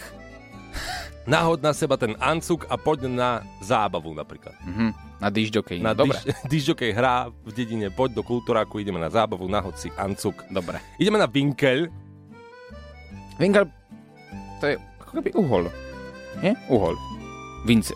Nahod 1.27 1.59
na 1.59 1.71
seba 1.71 1.93
ten 1.93 2.15
ancuk 2.17 2.63
a 2.65 2.75
poď 2.75 3.05
na 3.05 3.29
zábavu 3.59 4.15
napríklad. 4.15 4.55
Mhm. 4.63 4.95
Na 5.17 5.27
disjokej. 5.27 5.81
Na 5.81 5.91
Dobre. 5.91 6.15
dižďokej 6.45 6.91
hrá 6.97 7.27
v 7.27 7.51
dedine, 7.51 7.89
poď 7.89 8.15
do 8.15 8.23
kultúráku, 8.23 8.77
ideme 8.77 8.97
na 8.97 9.09
zábavu, 9.09 9.43
nahod 9.45 9.75
si 9.75 9.91
ancuk. 9.93 10.47
Dobre. 10.47 10.79
Ideme 10.95 11.17
na 11.17 11.27
Winkel. 11.27 11.91
Winkel, 13.35 13.67
to 14.57 14.65
je 14.65 14.75
ako 14.97 15.11
keby 15.13 15.29
uhol. 15.35 15.63
Nie? 16.39 16.53
Uhol. 16.67 16.95
Vince, 17.65 17.93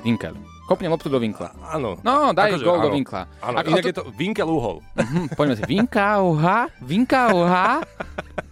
Winkel. 0.00 0.34
Kopnem 0.64 0.88
loptu 0.88 1.06
do 1.06 1.18
Winkla. 1.18 1.50
Áno. 1.68 1.98
No, 2.00 2.30
daj 2.30 2.54
Akože 2.54 2.62
gol 2.64 2.78
do 2.78 2.88
áno. 2.88 2.96
Winkla. 2.96 3.22
Áno, 3.40 3.56
Ako- 3.58 3.68
inak 3.68 3.82
to- 3.82 3.90
je 3.90 3.96
to 3.96 4.04
Winkel 4.14 4.48
uhol. 4.48 4.76
Mhm, 4.94 5.22
poďme 5.34 5.54
si. 5.54 5.62
Vinka, 5.66 6.22
uha, 6.22 6.58
vinka, 6.80 7.22
uha. 7.30 7.68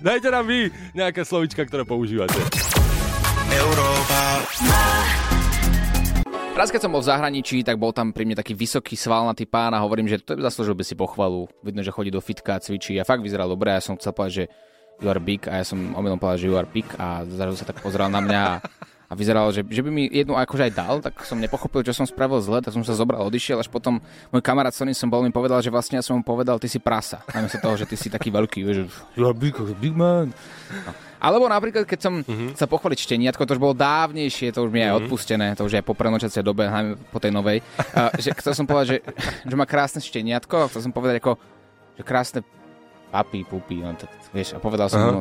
Dajte 0.00 0.28
nám 0.32 0.48
vy 0.48 0.72
nejaké 0.96 1.22
slovička, 1.26 1.64
ktoré 1.66 1.84
používate. 1.84 2.38
Raz 6.54 6.70
keď 6.70 6.86
som 6.86 6.94
bol 6.94 7.02
v 7.02 7.10
zahraničí, 7.10 7.66
tak 7.66 7.82
bol 7.82 7.90
tam 7.90 8.14
pri 8.14 8.22
mne 8.22 8.38
taký 8.38 8.54
vysoký 8.54 8.94
svalnatý 8.94 9.42
pán 9.42 9.74
a 9.74 9.82
hovorím, 9.82 10.06
že 10.06 10.22
to 10.22 10.38
zaslúžil 10.38 10.78
by 10.78 10.86
si 10.86 10.94
pochvalu. 10.94 11.50
Vidno, 11.66 11.82
že 11.82 11.90
chodí 11.90 12.14
do 12.14 12.22
fitka, 12.22 12.62
cvičí 12.62 12.94
a 12.94 13.02
fakt 13.02 13.26
vyzeral 13.26 13.50
dobre 13.50 13.74
a 13.74 13.82
ja 13.82 13.82
som 13.82 13.98
chcel 13.98 14.14
povedať, 14.14 14.34
že 14.38 14.44
you 15.02 15.10
are 15.10 15.18
big 15.18 15.42
a 15.50 15.58
ja 15.58 15.64
som 15.66 15.98
omylom 15.98 16.22
povedal, 16.22 16.38
že 16.38 16.46
you 16.46 16.54
are 16.54 16.70
big 16.70 16.86
a 16.94 17.26
zrazu 17.26 17.58
sa 17.58 17.66
tak 17.66 17.82
pozrel 17.82 18.06
na 18.06 18.22
mňa 18.22 18.40
a, 18.46 18.54
a 19.08 19.12
vyzeralo, 19.12 19.52
že, 19.52 19.62
že 19.68 19.80
by 19.84 19.90
mi 19.92 20.08
jednu 20.08 20.34
akože 20.34 20.68
aj 20.68 20.72
dal, 20.72 20.94
tak 21.04 21.20
som 21.28 21.36
nepochopil, 21.36 21.84
čo 21.84 21.92
som 21.92 22.08
spravil 22.08 22.40
zle, 22.40 22.64
tak 22.64 22.72
som 22.72 22.82
sa 22.82 22.96
zobral, 22.96 23.24
odišiel, 23.28 23.60
až 23.60 23.68
potom 23.68 24.00
môj 24.32 24.40
kamarát 24.40 24.72
Sonny 24.72 24.96
som 24.96 25.12
bol 25.12 25.20
mi 25.20 25.30
povedal, 25.30 25.60
že 25.60 25.68
vlastne 25.68 26.00
ja 26.00 26.04
som 26.04 26.16
mu 26.18 26.24
povedal, 26.24 26.56
ty 26.56 26.66
si 26.66 26.80
prasa. 26.80 27.20
Namiesto 27.30 27.60
toho, 27.60 27.76
že 27.76 27.84
ty 27.84 27.96
si 28.00 28.08
taký 28.08 28.32
veľký, 28.32 28.60
vieš, 28.64 28.88
are 29.20 29.36
big, 29.36 29.54
big 29.78 29.92
man. 29.92 30.32
No. 30.72 30.92
Alebo 31.24 31.48
napríklad, 31.48 31.88
keď 31.88 32.00
som 32.04 32.20
mm-hmm. 32.20 32.52
sa 32.52 32.68
pochváliť 32.68 33.00
šteniatko, 33.00 33.48
to 33.48 33.56
už 33.56 33.62
bolo 33.62 33.72
dávnejšie, 33.72 34.52
to 34.52 34.68
už 34.68 34.70
mi 34.72 34.84
je 34.84 34.92
Mhm. 34.92 34.98
odpustené, 35.00 35.46
to 35.56 35.64
už 35.64 35.80
je 35.80 35.82
po 35.84 35.96
prenočacej 35.96 36.44
dobe, 36.44 36.68
hlavne 36.68 37.00
po 37.08 37.16
tej 37.16 37.32
novej. 37.32 37.64
Uh, 37.96 38.12
že 38.20 38.36
chcel 38.36 38.52
som 38.52 38.68
povedať, 38.68 38.86
že, 38.88 38.98
že 39.48 39.54
má 39.56 39.64
krásne 39.64 40.04
šteniatko, 40.04 40.54
a 40.64 40.68
chcel 40.68 40.84
som 40.84 40.92
povedať 40.92 41.24
ako, 41.24 41.40
že 41.96 42.02
krásne 42.04 42.40
papy, 43.08 43.40
pupy, 43.48 43.80
no, 43.80 43.96
tak, 43.96 44.12
vieš, 44.36 44.52
a 44.52 44.60
povedal 44.60 44.92
som 44.92 45.00
Aha. 45.00 45.10
mu 45.16 45.20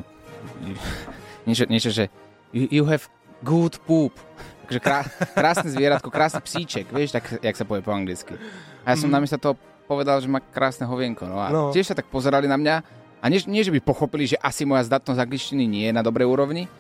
niečo, 1.48 1.64
niečo, 1.72 1.88
že 1.88 2.12
you, 2.52 2.68
you 2.68 2.84
have 2.84 3.08
good 3.44 3.76
poop. 3.84 4.16
Takže 4.64 4.80
krá, 4.80 5.04
krásne 5.30 5.68
zvieratko, 5.68 6.08
krásny 6.08 6.40
psíček, 6.40 6.88
vieš, 6.88 7.12
tak, 7.12 7.38
jak 7.38 7.54
sa 7.54 7.68
povie 7.68 7.84
po 7.84 7.92
anglicky. 7.92 8.40
A 8.82 8.92
ja 8.92 8.98
som 8.98 9.12
Mhm. 9.12 9.14
namiesto 9.14 9.38
toho 9.38 9.56
povedal, 9.84 10.18
že 10.18 10.32
má 10.32 10.40
krásne 10.40 10.88
hovienko. 10.88 11.28
No 11.28 11.38
a 11.38 11.52
No. 11.52 11.62
tiež 11.70 11.92
sa 11.92 11.94
tak 11.94 12.08
pozerali 12.08 12.48
na 12.48 12.56
mňa 12.56 12.76
a 13.20 13.26
nie, 13.28 13.44
nie, 13.46 13.60
že 13.60 13.70
by 13.70 13.80
pochopili, 13.80 14.26
že 14.26 14.40
asi 14.40 14.64
moja 14.64 14.82
zdatnosť 14.84 15.20
angličtiny 15.20 15.64
nie 15.64 15.86
je 15.86 15.94
na 15.94 16.00
dobrej 16.00 16.26
úrovni, 16.26 16.72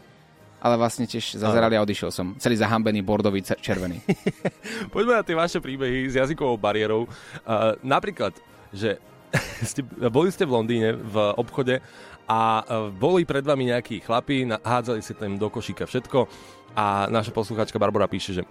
ale 0.57 0.79
vlastne 0.79 1.03
tiež 1.03 1.35
zazerali 1.35 1.75
a 1.75 1.83
odišiel 1.83 2.07
som. 2.07 2.39
Celý 2.39 2.55
zahambený, 2.55 3.03
bordový, 3.03 3.43
červený. 3.43 3.99
Poďme 4.95 5.19
na 5.19 5.23
tie 5.23 5.35
vaše 5.35 5.59
príbehy 5.59 6.07
s 6.07 6.15
jazykovou 6.15 6.55
bariérou. 6.55 7.03
Uh, 7.43 7.75
napríklad, 7.83 8.31
že 8.71 8.95
ste, 9.69 9.81
boli 10.09 10.29
ste 10.29 10.45
v 10.45 10.53
Londýne 10.53 10.89
v 10.93 11.15
obchode 11.37 11.81
a 12.29 12.63
uh, 12.63 12.87
boli 12.93 13.27
pred 13.27 13.43
vami 13.43 13.73
nejakí 13.73 14.03
chlapí, 14.05 14.47
hádzali 14.47 15.01
si 15.01 15.13
tam 15.17 15.35
do 15.35 15.49
košíka 15.49 15.89
všetko 15.89 16.29
a 16.77 17.09
naša 17.09 17.33
poslucháčka 17.35 17.81
Barbara 17.81 18.09
píše, 18.09 18.41
že 18.41 18.43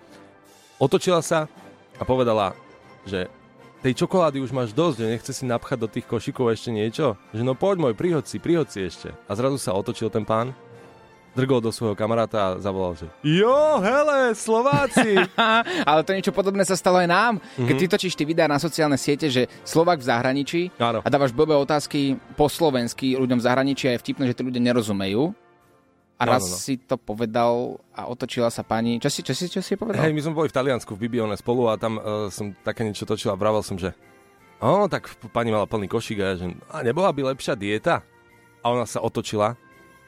otočila 0.77 1.23
sa 1.23 1.49
a 1.99 2.03
povedala, 2.03 2.55
že 3.07 3.31
tej 3.83 3.99
čokolády 3.99 4.38
už 4.38 4.55
máš 4.55 4.71
dosť, 4.71 4.97
že 5.03 5.11
nechce 5.11 5.33
si 5.35 5.42
napchať 5.42 5.79
do 5.83 5.90
tých 5.90 6.07
košíkov 6.07 6.55
ešte 6.55 6.71
niečo? 6.71 7.18
Že 7.35 7.42
no 7.42 7.59
poď 7.59 7.83
môj, 7.83 7.95
prihoď 7.99 8.31
si, 8.31 8.38
prihoď 8.38 8.71
si 8.71 8.81
ešte. 8.87 9.11
A 9.27 9.35
zrazu 9.35 9.59
sa 9.59 9.75
otočil 9.75 10.07
ten 10.07 10.23
pán 10.23 10.55
drgol 11.33 11.64
do 11.64 11.73
svojho 11.73 11.97
kamaráta 11.97 12.38
a 12.38 12.57
zavolal, 12.61 12.92
že 12.92 13.07
Jo, 13.25 13.81
hele, 13.81 14.37
Slováci! 14.37 15.16
Ale 15.88 16.05
to 16.05 16.12
niečo 16.12 16.33
podobné 16.33 16.61
sa 16.62 16.77
stalo 16.77 17.01
aj 17.01 17.09
nám. 17.09 17.33
Mhm. 17.57 17.66
Keď 17.68 17.75
ty 17.77 17.87
točíš 17.88 18.14
ty 18.16 18.25
videá 18.25 18.45
na 18.47 18.61
sociálne 18.61 19.01
siete, 19.01 19.33
že 19.33 19.49
Slovak 19.64 20.05
v 20.05 20.09
zahraničí 20.12 20.61
Áno. 20.77 21.01
a 21.01 21.09
dávaš 21.09 21.33
blbé 21.33 21.57
otázky 21.57 22.21
po 22.37 22.53
slovensky 22.53 23.16
ľuďom 23.16 23.40
v 23.40 23.45
zahraničí 23.45 23.88
a 23.88 23.97
je 23.97 24.03
vtipné, 24.05 24.25
že 24.29 24.37
tí 24.37 24.42
ľudia 24.45 24.61
nerozumejú. 24.61 25.33
A 26.21 26.29
No, 26.29 26.38
raz 26.38 26.47
no, 26.47 26.55
no. 26.55 26.59
si 26.62 26.79
to 26.79 26.95
povedal 26.95 27.83
a 27.90 28.07
otočila 28.07 28.47
sa 28.47 28.62
pani. 28.62 29.03
Čo 29.03 29.11
si, 29.11 29.27
čo 29.27 29.35
si, 29.35 29.51
čo 29.51 29.59
si 29.59 29.75
povedal? 29.75 30.07
Hej, 30.07 30.14
my 30.14 30.23
sme 30.23 30.38
boli 30.38 30.47
v 30.47 30.55
Taliansku 30.55 30.95
v 30.95 31.11
Bibione 31.11 31.35
spolu 31.35 31.66
a 31.66 31.75
tam 31.75 31.99
uh, 31.99 32.31
som 32.31 32.55
také 32.62 32.87
niečo 32.87 33.03
točil 33.03 33.35
a 33.35 33.40
vravel 33.40 33.59
som, 33.66 33.75
že 33.75 33.90
o, 34.62 34.87
tak 34.87 35.11
pani 35.35 35.51
mala 35.51 35.66
plný 35.66 35.90
košík 35.90 36.23
a 36.23 36.25
ja, 36.31 36.35
že 36.38 36.47
a 36.71 36.87
nebola 36.87 37.11
by 37.11 37.35
lepšia 37.35 37.59
dieta? 37.59 38.07
A 38.62 38.71
ona 38.71 38.87
sa 38.87 39.03
otočila, 39.03 39.59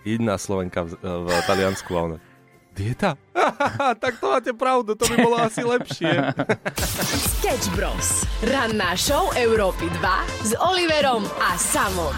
jediná 0.05 0.39
Slovenka 0.39 0.85
v, 0.85 0.95
v 1.01 1.29
Taliansku 1.49 1.91
a 1.97 2.01
ona, 2.01 2.19
dieta? 2.77 3.17
tak 4.03 4.21
to 4.21 4.27
máte 4.31 4.53
pravdu, 4.53 4.95
to 4.95 5.07
by 5.09 5.17
bolo 5.23 5.37
asi 5.41 5.63
lepšie. 5.65 6.35
Sketch 7.41 7.71
Bros. 7.73 8.29
Ranná 8.45 8.99
show 8.99 9.31
Európy 9.39 9.89
2 10.03 10.49
s 10.49 10.53
Oliverom 10.61 11.25
a 11.41 11.57
Samom. 11.57 12.15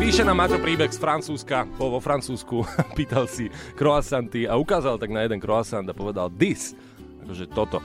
Píše 0.00 0.26
nám 0.26 0.42
Maťo 0.42 0.58
príbeh 0.58 0.90
z 0.90 0.98
Francúzska, 0.98 1.70
bol 1.78 1.94
vo 1.94 2.00
Francúzsku, 2.02 2.66
pýtal 2.98 3.30
si 3.30 3.46
croissanty 3.78 4.42
a 4.42 4.58
ukázal 4.58 4.98
tak 4.98 5.12
na 5.12 5.22
jeden 5.22 5.38
croissant 5.38 5.86
a 5.86 5.94
povedal 5.94 6.32
this, 6.34 6.74
akože 7.22 7.46
toto. 7.52 7.78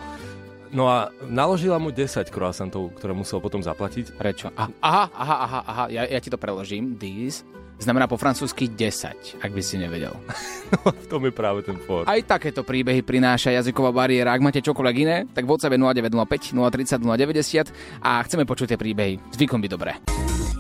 No 0.76 0.92
a 0.92 1.08
naložila 1.24 1.80
mu 1.80 1.96
10 1.96 2.28
croissantov, 2.28 2.92
ktoré 3.00 3.16
musel 3.16 3.40
potom 3.40 3.64
zaplatiť. 3.64 4.12
Prečo? 4.20 4.52
Aha, 4.60 5.08
aha, 5.08 5.08
aha, 5.16 5.60
aha, 5.64 5.86
ja, 5.88 6.04
ja 6.04 6.20
ti 6.20 6.28
to 6.28 6.36
preložím. 6.36 7.00
This 7.00 7.48
znamená 7.80 8.12
po 8.12 8.20
francúzsky 8.20 8.68
10, 8.68 9.40
ak 9.40 9.52
by 9.52 9.62
si 9.64 9.80
nevedel. 9.80 10.12
v 11.04 11.08
tom 11.08 11.24
je 11.24 11.32
práve 11.32 11.64
ten 11.64 11.80
for. 11.80 12.04
Aj 12.04 12.20
takéto 12.28 12.68
príbehy 12.68 13.08
prináša 13.08 13.56
jazyková 13.56 13.96
bariéra. 13.96 14.36
Ak 14.36 14.44
máte 14.44 14.60
čokoľvek 14.60 14.96
iné, 15.00 15.18
tak 15.32 15.48
v 15.48 15.56
WhatsApp 15.56 15.76
je 15.76 15.80
0905 15.80 16.52
030 16.52 17.72
090 17.72 18.04
a 18.04 18.20
chceme 18.28 18.44
počuť 18.44 18.76
tie 18.76 18.80
príbehy. 18.80 19.14
Zvykom 19.32 19.64
by 19.64 19.68
dobré. 19.72 19.96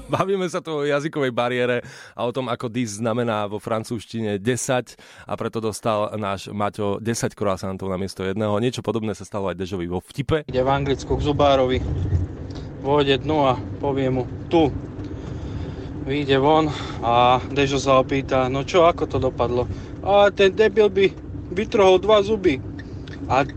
Bavíme 0.13 0.45
sa 0.45 0.61
tu 0.61 0.71
o 0.71 0.85
jazykovej 0.85 1.33
bariére 1.33 1.81
a 2.13 2.21
o 2.25 2.31
tom, 2.31 2.45
ako 2.49 2.69
dis 2.69 3.01
znamená 3.01 3.49
vo 3.49 3.57
francúzštine 3.57 4.37
10 4.37 4.97
a 5.25 5.33
preto 5.33 5.57
dostal 5.57 6.13
náš 6.17 6.53
Maťo 6.53 7.01
10 7.01 7.33
croissantov 7.33 7.89
na 7.89 7.97
miesto 7.97 8.21
jedného. 8.21 8.53
Niečo 8.61 8.85
podobné 8.85 9.17
sa 9.17 9.25
stalo 9.25 9.49
aj 9.49 9.57
Dežovi 9.57 9.89
vo 9.89 10.01
vtipe. 10.05 10.45
Ide 10.45 10.61
v 10.61 10.69
Anglicku 10.69 11.17
k 11.17 11.25
zubárovi, 11.25 11.81
vôjde 12.85 13.25
dnu 13.25 13.37
a 13.49 13.53
povie 13.81 14.13
mu 14.13 14.29
tu. 14.45 14.69
Vyjde 16.05 16.37
von 16.37 16.69
a 17.01 17.41
Dežo 17.49 17.81
sa 17.81 17.97
opýta, 17.97 18.45
no 18.45 18.61
čo, 18.61 18.85
ako 18.85 19.09
to 19.09 19.17
dopadlo? 19.17 19.65
A 20.05 20.29
ten 20.29 20.53
debil 20.53 20.85
by 20.85 21.09
vytrhol 21.49 21.97
dva 21.97 22.21
zuby. 22.21 22.61
A, 23.25 23.41
e, 23.41 23.49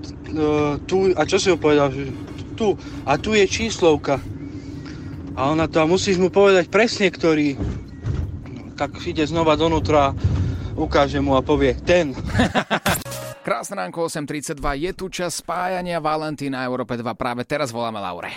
tu, 0.89 1.13
a 1.13 1.23
čo 1.29 1.37
si 1.37 1.53
mu 1.53 1.61
povedal? 1.61 1.93
Tu, 2.57 2.73
a 3.05 3.21
tu 3.21 3.37
je 3.37 3.45
číslovka. 3.45 4.17
A 5.38 5.55
ona 5.55 5.70
to, 5.70 5.79
a 5.79 5.87
musíš 5.87 6.18
mu 6.18 6.35
povedať 6.35 6.66
presne, 6.66 7.14
ktorý. 7.14 7.55
No, 8.51 8.74
tak 8.74 8.98
ide 9.07 9.22
znova 9.22 9.55
donútra, 9.55 10.11
ukáže 10.74 11.22
mu 11.22 11.38
a 11.38 11.46
povie 11.46 11.79
ten. 11.79 12.11
Krásne 13.46 13.79
ránko 13.79 14.11
8.32, 14.11 14.59
je 14.59 14.90
tu 14.98 15.07
čas 15.07 15.38
spájania 15.38 16.03
Valentína 16.03 16.66
Európe 16.66 16.98
2. 16.98 17.07
Práve 17.14 17.46
teraz 17.46 17.70
voláme 17.70 18.03
Laure. 18.03 18.35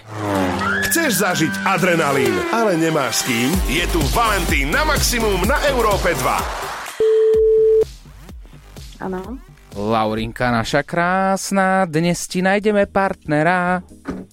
Chceš 0.87 1.25
zažiť 1.25 1.65
adrenalín, 1.65 2.37
ale 2.53 2.77
nemáš 2.77 3.25
s 3.25 3.33
kým? 3.33 3.49
Je 3.65 3.81
tu 3.89 3.97
Valentín 4.13 4.69
na 4.69 4.85
maximum 4.85 5.41
na 5.49 5.57
Európe 5.73 6.13
2. 6.13 9.09
Áno. 9.09 9.41
Laurinka 9.73 10.53
naša 10.53 10.85
krásna, 10.85 11.89
dnes 11.89 12.29
ti 12.29 12.45
nájdeme 12.45 12.85
partnera. 12.85 13.81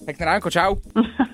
Pekné 0.05 0.23
ránko, 0.23 0.53
čau. 0.53 0.77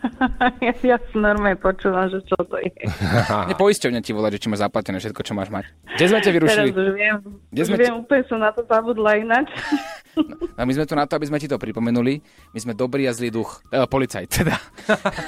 ja, 0.61 0.73
ja 0.95 0.97
si 0.97 1.15
normálne 1.17 1.59
počúvam, 1.59 2.07
že 2.07 2.23
čo 2.25 2.37
to 2.47 2.55
je. 2.59 2.71
Nepoisťovňa 3.51 4.01
ti 4.01 4.11
volať, 4.15 4.37
že 4.37 4.39
či 4.45 4.47
máš 4.47 4.61
zaplatené 4.63 4.97
všetko, 4.99 5.21
čo 5.21 5.33
máš 5.35 5.49
mať. 5.51 5.65
Kde 5.95 6.05
sme 6.07 6.19
ťa 6.23 6.31
vyrušili? 6.31 6.69
Teraz 6.71 6.79
už 6.79 6.89
viem, 6.95 7.15
Kde 7.51 7.61
už 7.61 7.67
sme 7.67 7.77
viem, 7.77 7.95
úplne 7.99 8.23
som 8.27 8.39
na 8.39 8.51
to 8.55 8.61
zabudla 8.65 9.11
ináč. 9.19 9.47
A 10.55 10.63
my 10.63 10.71
sme 10.71 10.87
tu 10.87 10.95
na 10.95 11.03
to, 11.03 11.19
aby 11.19 11.27
sme 11.27 11.41
ti 11.43 11.51
to 11.51 11.59
pripomenuli. 11.59 12.23
My 12.55 12.59
sme 12.63 12.73
dobrý 12.73 13.03
a 13.07 13.11
zlý 13.11 13.35
duch. 13.35 13.59
E, 13.67 13.83
policajt, 13.83 14.27
teda. 14.31 14.55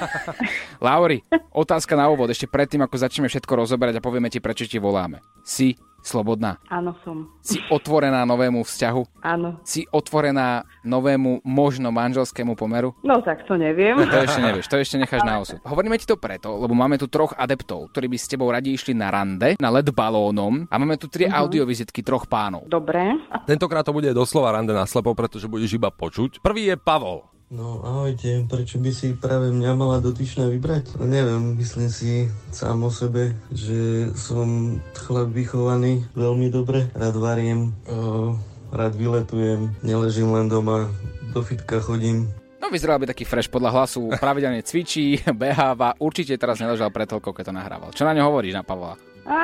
Lauri, 0.86 1.20
otázka 1.52 1.92
na 1.92 2.08
úvod. 2.08 2.32
Ešte 2.32 2.48
predtým, 2.48 2.80
ako 2.80 2.96
začneme 2.96 3.28
všetko 3.28 3.52
rozoberať 3.52 4.00
a 4.00 4.04
povieme 4.04 4.32
ti, 4.32 4.40
prečo 4.40 4.64
ti 4.64 4.80
voláme. 4.80 5.20
Si 5.44 5.76
slobodná? 6.08 6.56
Áno, 6.66 6.96
som. 7.04 7.28
Si 7.44 7.60
otvorená 7.68 8.24
novému 8.24 8.64
vzťahu? 8.64 9.20
Áno. 9.20 9.60
Si 9.62 9.84
otvorená 9.88 10.64
novému, 10.80 11.44
možno 11.44 11.92
manželskému 11.92 12.56
pomeru? 12.56 12.96
No 13.04 13.20
tak 13.20 13.44
to 13.44 13.54
neviem. 13.54 14.00
To 14.00 14.18
ešte 14.18 14.40
nevieš, 14.40 14.66
to 14.66 14.76
ešte 14.76 14.96
necháš 14.96 15.22
na 15.22 15.38
osud. 15.38 15.60
Hovoríme 15.60 16.00
ti 16.00 16.08
to 16.08 16.16
preto, 16.16 16.56
lebo 16.56 16.72
máme 16.72 16.96
tu 16.96 17.04
troch 17.06 17.36
adeptov, 17.36 17.92
ktorí 17.92 18.08
by 18.08 18.16
s 18.16 18.26
tebou 18.26 18.48
radi 18.48 18.72
išli 18.72 18.96
na 18.96 19.12
rande, 19.12 19.60
na 19.60 19.68
LED 19.68 19.92
balónom 19.92 20.64
a 20.64 20.74
máme 20.74 20.96
tu 20.96 21.06
tri 21.06 21.28
Mhm. 21.28 21.36
audiovizitky 21.36 22.00
troch 22.00 22.24
pánov. 22.24 22.64
Dobre. 22.66 23.20
Tentokrát 23.44 23.84
to 23.84 23.92
bude 23.92 24.08
doslova 24.10 24.50
rande 24.50 24.72
na 24.72 24.88
slepo, 24.88 25.12
pretože 25.12 25.44
budeš 25.44 25.76
iba 25.76 25.92
počuť. 25.92 26.40
Prvý 26.40 26.64
je 26.64 26.76
Pavol. 26.76 27.28
No 27.48 27.80
ahojte, 27.80 28.44
prečo 28.44 28.76
by 28.76 28.92
si 28.92 29.16
práve 29.16 29.48
mňa 29.48 29.72
mala 29.72 30.04
dotyčná 30.04 30.52
vybrať? 30.52 31.00
No 31.00 31.08
neviem, 31.08 31.56
myslím 31.56 31.88
si 31.88 32.28
sám 32.52 32.84
o 32.84 32.92
sebe, 32.92 33.32
že 33.48 34.12
som 34.12 34.76
chlap 34.92 35.32
vychovaný 35.32 36.04
veľmi 36.12 36.52
dobre, 36.52 36.92
rád 36.92 37.16
variem, 37.16 37.72
o, 37.88 38.36
rád 38.68 39.00
vyletujem, 39.00 39.72
neležím 39.80 40.28
len 40.36 40.52
doma, 40.52 40.92
do 41.32 41.40
fitka 41.40 41.80
chodím. 41.80 42.28
No 42.60 42.68
vyzeral 42.68 43.00
by 43.00 43.16
taký 43.16 43.24
fresh 43.24 43.48
podľa 43.48 43.80
hlasu, 43.80 44.12
pravidelne 44.20 44.60
cvičí, 44.60 45.16
beháva, 45.32 45.96
určite 46.04 46.36
teraz 46.36 46.60
neležal 46.60 46.92
pred 46.92 47.08
toľkou, 47.08 47.32
keď 47.32 47.48
to 47.48 47.56
nahrával. 47.56 47.96
Čo 47.96 48.04
na 48.04 48.12
ňo 48.12 48.28
hovoríš 48.28 48.60
na 48.60 48.64
Pavla? 48.68 49.00
Á, 49.24 49.40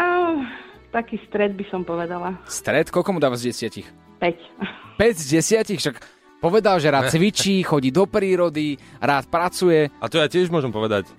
taký 0.92 1.16
stred 1.24 1.56
by 1.56 1.64
som 1.72 1.80
povedala. 1.80 2.36
Stred, 2.52 2.92
koľko 2.92 3.16
mu 3.16 3.20
dáva 3.24 3.40
z 3.40 3.48
desiatich? 3.48 3.88
5. 4.20 5.00
5 5.00 5.24
z 5.24 5.40
desiatich, 5.40 5.80
však 5.80 6.23
povedal, 6.42 6.78
že 6.82 6.90
rád 6.90 7.10
cvičí, 7.14 7.62
chodí 7.66 7.92
do 7.92 8.06
prírody, 8.08 8.78
rád 9.02 9.26
pracuje. 9.28 9.90
A 10.00 10.08
to 10.08 10.18
ja 10.18 10.30
tiež 10.30 10.48
môžem 10.48 10.70
povedať. 10.70 11.10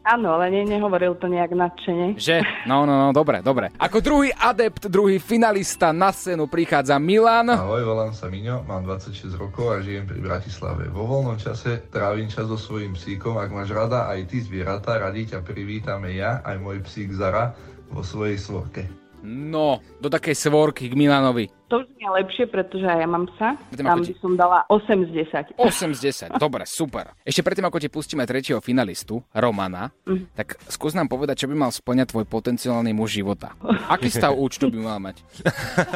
Áno, 0.00 0.32
ale 0.32 0.48
ne, 0.48 0.64
nehovoril 0.64 1.12
to 1.20 1.28
nejak 1.28 1.52
nadšene. 1.52 2.16
Že? 2.16 2.40
No, 2.64 2.88
no, 2.88 2.96
no, 2.96 3.12
dobre, 3.12 3.44
dobre. 3.44 3.68
Ako 3.76 4.00
druhý 4.00 4.32
adept, 4.32 4.88
druhý 4.88 5.20
finalista 5.20 5.92
na 5.92 6.08
scénu 6.08 6.48
prichádza 6.48 6.96
Milan. 6.96 7.52
Ahoj, 7.52 7.84
volám 7.84 8.16
sa 8.16 8.32
Miňo, 8.32 8.64
mám 8.64 8.88
26 8.88 9.36
rokov 9.36 9.76
a 9.76 9.84
žijem 9.84 10.08
pri 10.08 10.24
Bratislave. 10.24 10.88
Vo 10.88 11.04
voľnom 11.04 11.36
čase 11.36 11.84
trávim 11.92 12.32
čas 12.32 12.48
so 12.48 12.56
svojím 12.56 12.96
psíkom. 12.96 13.36
Ak 13.36 13.52
máš 13.52 13.76
rada 13.76 14.08
aj 14.08 14.32
ty 14.32 14.40
zvieratá, 14.40 14.96
radi 14.96 15.28
ťa 15.28 15.44
privítame 15.44 16.16
ja, 16.16 16.40
aj 16.48 16.56
môj 16.56 16.80
psík 16.80 17.12
Zara 17.12 17.52
vo 17.92 18.00
svojej 18.00 18.40
svorke. 18.40 18.99
No, 19.22 19.78
do 19.98 20.08
takej 20.08 20.32
svorky 20.34 20.88
k 20.88 20.94
Milanovi. 20.94 21.48
To 21.68 21.80
už 21.80 21.88
je 21.94 22.08
lepšie, 22.08 22.44
pretože 22.46 22.82
aj 22.82 22.98
ja 22.98 23.06
mám 23.06 23.30
psa. 23.30 23.54
Tam 23.78 24.02
by 24.02 24.14
som 24.18 24.34
dala 24.34 24.66
8 24.66 25.06
z 25.06 25.10
10. 25.54 25.54
8 25.54 25.94
z 25.94 26.00
10, 26.34 26.40
dobre, 26.40 26.66
super. 26.66 27.14
Ešte 27.22 27.44
predtým, 27.44 27.62
ako 27.62 27.78
ti 27.78 27.86
pustíme 27.86 28.26
tretieho 28.26 28.58
finalistu, 28.58 29.22
Romana, 29.30 29.92
Mhm. 30.08 30.34
tak 30.34 30.58
skús 30.66 30.96
nám 30.96 31.06
povedať, 31.06 31.44
čo 31.44 31.46
by 31.46 31.54
mal 31.54 31.70
splňať 31.70 32.10
tvoj 32.10 32.26
potenciálny 32.26 32.90
muž 32.90 33.14
života. 33.14 33.54
Aký 33.86 34.10
stav 34.10 34.34
účtu 34.34 34.66
by 34.66 34.78
mal 34.82 34.98
mať? 34.98 35.22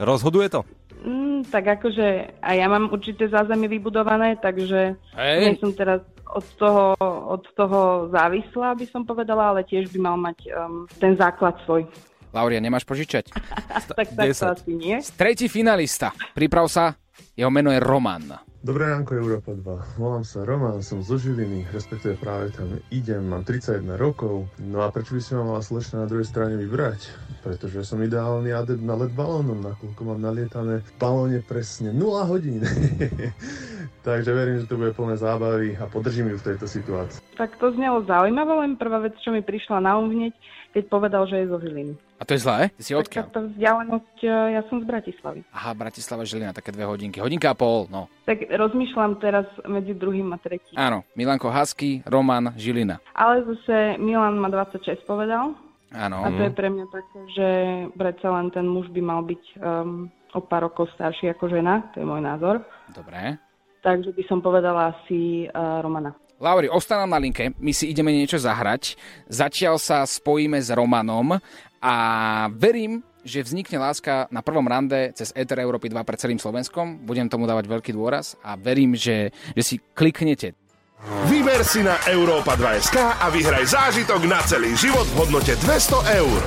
Rozhoduje 0.00 0.50
to? 0.50 0.66
Mm, 1.04 1.44
tak 1.46 1.68
akože 1.68 2.40
aj 2.40 2.56
ja 2.56 2.66
mám 2.66 2.88
určité 2.88 3.28
zázemie 3.28 3.68
vybudované, 3.68 4.40
takže 4.40 4.96
Hej. 5.14 5.38
nie 5.38 5.54
som 5.60 5.70
teraz 5.70 6.00
od 6.24 6.42
toho, 6.56 6.96
od 7.30 7.44
toho 7.54 7.80
závislá, 8.10 8.74
by 8.74 8.86
som 8.88 9.04
povedala, 9.04 9.52
ale 9.52 9.62
tiež 9.62 9.92
by 9.92 9.98
mal 10.00 10.16
mať 10.16 10.38
um, 10.50 10.88
ten 10.98 11.14
základ 11.14 11.54
svoj. 11.62 11.84
Lauria, 12.34 12.58
nemáš 12.58 12.82
požičať? 12.82 13.30
tak, 13.94 14.10
tak 14.10 14.26
to 14.34 14.46
asi 14.50 14.74
nie. 14.74 14.98
Tretí 15.14 15.46
finalista, 15.46 16.10
priprav 16.34 16.66
sa, 16.66 16.98
jeho 17.38 17.46
meno 17.46 17.70
je 17.70 17.78
Roman. 17.78 18.42
Dobré 18.64 18.88
ránko, 18.88 19.20
Európa 19.20 19.52
2. 19.52 20.00
Volám 20.00 20.24
sa 20.24 20.40
Roman, 20.40 20.80
som 20.80 21.04
zo 21.04 21.20
Žiliny, 21.20 21.68
respektíve 21.68 22.16
práve 22.16 22.48
tam 22.48 22.80
idem, 22.88 23.20
mám 23.20 23.44
31 23.44 24.00
rokov. 24.00 24.48
No 24.56 24.80
a 24.80 24.88
prečo 24.88 25.12
by 25.12 25.20
si 25.20 25.36
ma 25.36 25.44
mala 25.44 25.60
slečna 25.60 26.02
na 26.02 26.08
druhej 26.08 26.24
strane 26.24 26.56
vybrať? 26.56 27.12
Pretože 27.44 27.84
som 27.84 28.00
ideálny 28.00 28.56
adept 28.56 28.80
na 28.80 28.96
let 28.96 29.12
balónom, 29.12 29.60
nakoľko 29.60 30.00
mám 30.08 30.16
nalietané 30.24 30.80
v 30.80 30.90
balóne 30.96 31.44
presne 31.44 31.92
0 31.92 32.24
hodín. 32.24 32.64
Takže 34.08 34.32
verím, 34.32 34.64
že 34.64 34.70
to 34.72 34.80
bude 34.80 34.96
plné 34.96 35.20
zábavy 35.20 35.76
a 35.76 35.84
podržím 35.84 36.32
ju 36.32 36.40
v 36.40 36.46
tejto 36.56 36.64
situácii. 36.64 37.20
Tak 37.36 37.60
to 37.60 37.68
znelo 37.76 38.00
zaujímavé, 38.08 38.64
len 38.64 38.80
prvá 38.80 38.96
vec, 39.04 39.12
čo 39.20 39.28
mi 39.28 39.44
prišla 39.44 39.84
na 39.84 40.00
um 40.00 40.08
hneď, 40.08 40.32
keď 40.74 40.84
povedal, 40.90 41.22
že 41.30 41.38
je 41.38 41.46
zo 41.46 41.62
Žiliny. 41.62 41.94
A 42.18 42.26
to 42.26 42.34
je 42.34 42.42
zlé? 42.42 42.74
Ty 42.74 42.82
si 42.82 42.92
odkiaľ? 42.98 43.30
Tak 43.30 43.34
tá 43.38 43.42
vzdialenosť, 43.46 44.16
e, 44.26 44.28
ja 44.58 44.62
som 44.66 44.82
z 44.82 44.86
Bratislavy. 44.90 45.40
Aha, 45.54 45.70
Bratislava 45.70 46.26
Žilina, 46.26 46.50
také 46.50 46.74
dve 46.74 46.82
hodinky. 46.82 47.22
Hodinka 47.22 47.54
a 47.54 47.56
pol, 47.56 47.86
no. 47.94 48.10
Tak 48.26 48.50
rozmýšľam 48.50 49.22
teraz 49.22 49.46
medzi 49.70 49.94
druhým 49.94 50.34
a 50.34 50.38
tretím. 50.42 50.74
Áno, 50.74 51.06
Milanko 51.14 51.46
Hasky, 51.46 52.02
Roman, 52.10 52.50
Žilina. 52.58 52.98
Ale 53.14 53.46
zase 53.46 54.02
Milan 54.02 54.34
ma 54.34 54.50
26 54.50 55.06
povedal. 55.06 55.54
Áno. 55.94 56.26
A 56.26 56.28
to 56.34 56.42
je 56.42 56.52
pre 56.58 56.66
mňa 56.66 56.86
také, 56.90 57.18
že 57.38 57.48
predsa 57.94 58.34
len 58.34 58.50
ten 58.50 58.66
muž 58.66 58.90
by 58.90 58.98
mal 58.98 59.22
byť 59.22 59.42
um, 59.62 60.10
o 60.34 60.42
pár 60.42 60.66
rokov 60.66 60.90
starší 60.98 61.30
ako 61.30 61.54
žena, 61.54 61.86
to 61.94 62.02
je 62.02 62.06
môj 62.06 62.18
názor. 62.18 62.66
Dobre. 62.90 63.38
Takže 63.86 64.10
by 64.10 64.22
som 64.26 64.42
povedala 64.42 64.90
asi 64.90 65.46
uh, 65.46 65.78
Romana. 65.86 66.18
Lauri, 66.42 66.66
ostávam 66.66 67.06
na 67.06 67.22
linke, 67.22 67.54
my 67.62 67.70
si 67.70 67.94
ideme 67.94 68.10
niečo 68.10 68.42
zahrať. 68.42 68.98
Zatiaľ 69.30 69.78
sa 69.78 70.02
spojíme 70.02 70.58
s 70.58 70.68
Romanom 70.74 71.38
a 71.78 71.94
verím, 72.50 73.06
že 73.24 73.40
vznikne 73.40 73.80
láska 73.80 74.28
na 74.28 74.44
prvom 74.44 74.66
rande 74.66 75.14
cez 75.16 75.32
Ether 75.32 75.62
Európy 75.62 75.88
2 75.88 75.96
pred 76.04 76.20
celým 76.20 76.42
Slovenskom. 76.42 77.06
Budem 77.06 77.30
tomu 77.30 77.48
dávať 77.48 77.70
veľký 77.70 77.96
dôraz 77.96 78.36
a 78.44 78.58
verím, 78.58 78.92
že, 78.98 79.32
že 79.56 79.62
si 79.62 79.76
kliknete. 79.96 80.52
Vyber 81.28 81.60
si 81.64 81.84
na 81.84 82.00
Európa 82.08 82.56
2SK 82.56 83.20
a 83.20 83.28
vyhraj 83.28 83.64
zážitok 83.68 84.24
na 84.24 84.40
celý 84.44 84.72
život 84.76 85.04
v 85.12 85.16
hodnote 85.20 85.52
200 85.60 86.20
eur. 86.20 86.40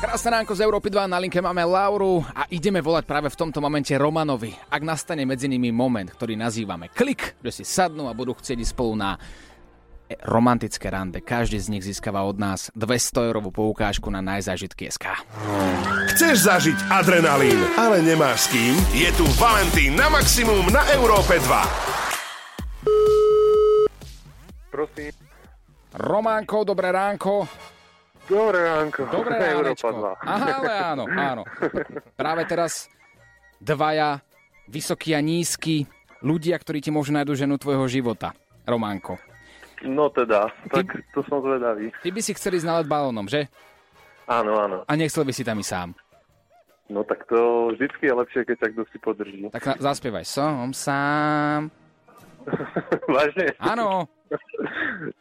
Krásne 0.00 0.32
ránko 0.32 0.56
z 0.56 0.64
Európy 0.64 0.88
2, 0.88 1.12
na 1.12 1.20
linke 1.20 1.44
máme 1.44 1.60
Lauru 1.60 2.24
a 2.32 2.48
ideme 2.48 2.80
volať 2.80 3.04
práve 3.04 3.28
v 3.28 3.36
tomto 3.36 3.60
momente 3.60 3.92
Romanovi. 3.92 4.48
Ak 4.72 4.80
nastane 4.80 5.28
medzi 5.28 5.44
nimi 5.44 5.68
moment, 5.68 6.08
ktorý 6.08 6.40
nazývame 6.40 6.88
klik, 6.88 7.36
že 7.44 7.60
si 7.60 7.68
sadnú 7.68 8.08
a 8.08 8.16
budú 8.16 8.32
chcieť 8.32 8.64
spolu 8.64 8.96
na 8.96 9.20
e, 10.08 10.16
romantické 10.24 10.88
rande. 10.88 11.20
Každý 11.20 11.60
z 11.60 11.68
nich 11.68 11.84
získava 11.84 12.24
od 12.24 12.40
nás 12.40 12.72
200 12.72 13.28
eurovú 13.28 13.52
poukážku 13.52 14.08
na 14.08 14.24
najzážitky 14.24 14.88
SK. 14.88 15.20
Chceš 16.16 16.48
zažiť 16.48 16.80
adrenalín, 16.88 17.60
ale 17.76 18.00
nemáš 18.00 18.48
s 18.48 18.56
kým? 18.56 18.80
Je 18.96 19.12
tu 19.20 19.28
Valentín 19.36 20.00
na 20.00 20.08
maximum 20.08 20.64
na 20.72 20.80
Európe 20.96 21.36
2. 21.36 21.44
Prosím. 24.72 25.12
Románko, 25.92 26.64
dobré 26.64 26.88
ránko. 26.88 27.44
Dobré 28.30 28.58
ránko. 28.62 29.00
Dobré 29.10 29.34
ránečko. 29.50 29.90
2. 29.90 30.22
Aha, 30.22 30.46
ale 30.62 30.72
áno, 30.94 31.04
áno. 31.10 31.42
Práve 32.14 32.46
teraz 32.46 32.86
dvaja 33.58 34.22
vysokí 34.64 35.10
a 35.12 35.20
nízky 35.20 35.84
ľudia, 36.22 36.54
ktorí 36.54 36.78
ti 36.78 36.94
môžu 36.94 37.10
nájdu 37.10 37.34
ženu 37.34 37.58
tvojho 37.58 37.90
života. 37.90 38.30
Románko. 38.62 39.18
No 39.82 40.12
teda, 40.12 40.46
tak 40.68 40.92
to 41.10 41.24
som 41.26 41.40
zvedavý. 41.40 41.88
Ty 42.04 42.08
by 42.12 42.20
si 42.20 42.36
chcel 42.36 42.54
ísť 42.54 42.68
na 42.68 42.78
let 42.78 42.86
balónom, 42.86 43.24
že? 43.26 43.48
Áno, 44.28 44.54
áno. 44.54 44.76
A 44.84 44.92
nechcel 44.94 45.24
by 45.24 45.32
si 45.32 45.42
tam 45.42 45.58
i 45.58 45.64
sám. 45.64 45.96
No 46.86 47.02
tak 47.02 47.24
to 47.26 47.70
vždycky 47.72 48.06
je 48.06 48.14
lepšie, 48.14 48.40
keď 48.44 48.56
sa 48.60 48.66
kto 48.68 48.82
si 48.92 48.98
podrží. 49.00 49.48
Tak 49.48 49.64
na- 49.64 49.78
zaspievaj. 49.80 50.22
Som 50.22 50.70
sám. 50.70 51.72
Vážne? 53.16 53.46
Áno. 53.58 54.08